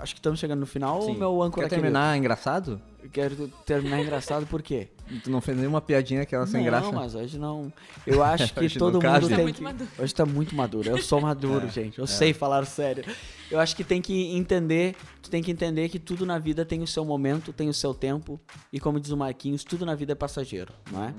[0.00, 0.96] acho que estamos chegando no final.
[0.96, 1.16] ou Sim.
[1.16, 2.80] O meu âncora Quer terminar engraçado?
[3.00, 3.10] querido?
[3.10, 4.88] Quero terminar engraçado por quê?
[5.22, 6.92] Tu não fez nenhuma piadinha aquela sem não, graça?
[6.92, 7.72] mas hoje não.
[8.06, 9.28] Eu acho que todo não mundo.
[9.28, 9.62] Tá tem muito que...
[9.62, 9.90] maduro.
[9.98, 10.88] Hoje tá muito maduro.
[10.88, 11.98] Eu sou maduro, É, gente.
[11.98, 13.04] Eu sei falar sério.
[13.50, 16.82] Eu acho que tem que entender, tu tem que entender que tudo na vida tem
[16.82, 18.40] o seu momento, tem o seu tempo.
[18.72, 21.14] E como diz o Marquinhos, tudo na vida é passageiro, não é?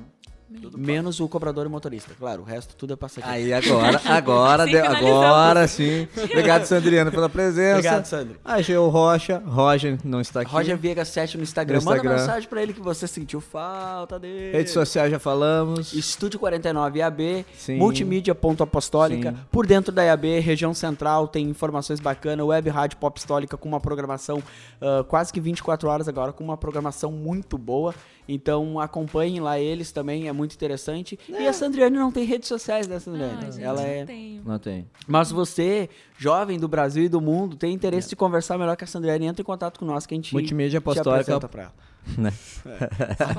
[0.78, 2.14] Menos o cobrador e motorista.
[2.18, 3.36] Claro, o resto tudo é passageiro.
[3.36, 6.08] Aí agora, agora, de- agora sim.
[6.24, 7.78] Obrigado, Sandriano, pela presença.
[7.80, 8.36] Obrigado, Sandro.
[8.44, 10.52] Ageu Rocha, Roger não está aqui.
[10.52, 11.80] Roger Viega 7 no Instagram.
[11.80, 12.20] No Manda Instagram.
[12.20, 14.52] mensagem pra ele que você sentiu falta dele.
[14.56, 15.94] Redes sociais já falamos.
[15.94, 17.46] Estúdio 49 IAB,
[17.78, 19.32] multimídia.apostólica.
[19.32, 19.38] Sim.
[19.52, 22.46] Por dentro da IAB, região central, tem informações bacanas.
[22.46, 24.42] Web Rádio Pop Apostólica com uma programação
[24.82, 27.94] ah, quase que 24 horas agora, com uma programação muito boa.
[28.28, 31.20] Então acompanhem lá eles também, é muito interessante.
[31.28, 33.52] E a Sandriane não tem redes sociais, né, Sandriane?
[33.52, 34.06] Gente, Ela não é.
[34.46, 34.88] Não tem.
[35.08, 38.88] Mas você, jovem do Brasil e do mundo, tem interesse de conversar melhor com a
[38.88, 41.12] Sandriane, entra em contato com nós que a gente Multimídia te Apostólica.
[41.22, 41.74] apresenta pra ela.
[42.18, 42.32] Né?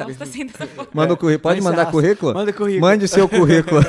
[0.05, 0.89] Gosta assim forma.
[0.93, 1.41] Manda o currículo.
[1.43, 2.35] Pode Vamos mandar currículo?
[2.35, 2.81] Manda currículo.
[2.81, 3.81] Mande seu currículo.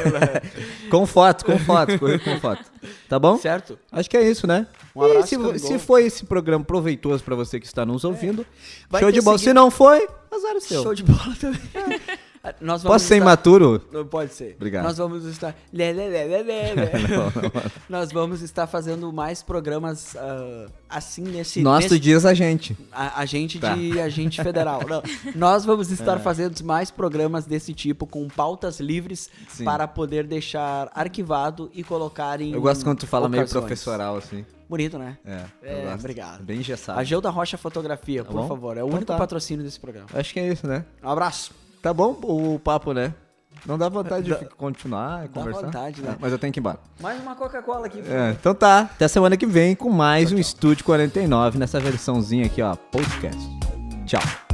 [0.89, 2.63] com foto, com foto, currículo com foto.
[3.09, 3.37] Tá bom?
[3.37, 3.77] Certo?
[3.91, 4.67] Acho que é isso, né?
[4.95, 8.45] Um abraço, e se, se foi esse programa proveitoso pra você que está nos ouvindo,
[8.89, 9.37] Vai show de bola.
[9.37, 10.83] seguido- Se não foi, azar o seu.
[10.83, 11.59] Show de bola também.
[12.61, 13.81] Nós vamos Posso ser estar- imaturo?
[13.91, 14.53] Não pode ser.
[14.55, 14.83] Obrigado.
[14.83, 15.55] Nós vamos estar.
[15.71, 16.91] Lé, lé, lé, lé, lé, lé.
[17.89, 21.61] Nós vamos estar fazendo mais programas ah, assim nesse.
[21.61, 22.77] Nosso nesse diz a gente.
[22.91, 23.75] a, agente Tá.
[23.75, 24.81] de agente federal.
[24.87, 25.01] Não,
[25.35, 29.63] nós vamos estar fazendo mais programas desse tipo com pautas livres Sim.
[29.63, 32.53] para poder deixar arquivado e colocar em.
[32.53, 34.45] Eu gosto quando tu fala meio professoral, assim.
[34.67, 35.17] Bonito, né?
[35.23, 36.43] É, É, obrigado.
[36.43, 36.99] Bem engessado.
[36.99, 38.47] A Geuda Rocha Fotografia, Tá por bom?
[38.47, 38.75] favor.
[38.77, 39.17] É o Então único tá.
[39.17, 40.07] patrocínio desse programa.
[40.13, 40.83] Acho que é isso, né?
[41.03, 41.51] Um abraço.
[41.85, 43.13] Tá bom o papo, né?
[43.63, 45.61] Não dá vontade Dá- de continuar e dá conversar?
[45.67, 46.13] vontade, né?
[46.13, 46.79] É, mas eu tenho que ir embora.
[46.99, 48.01] Mais uma Coca-Cola aqui.
[48.01, 48.79] por É, então tá.
[48.79, 53.39] Até semana que vem com mais um Estúdio 49 nessa versãozinha aqui, ó, podcast.
[54.07, 54.44] Tchau.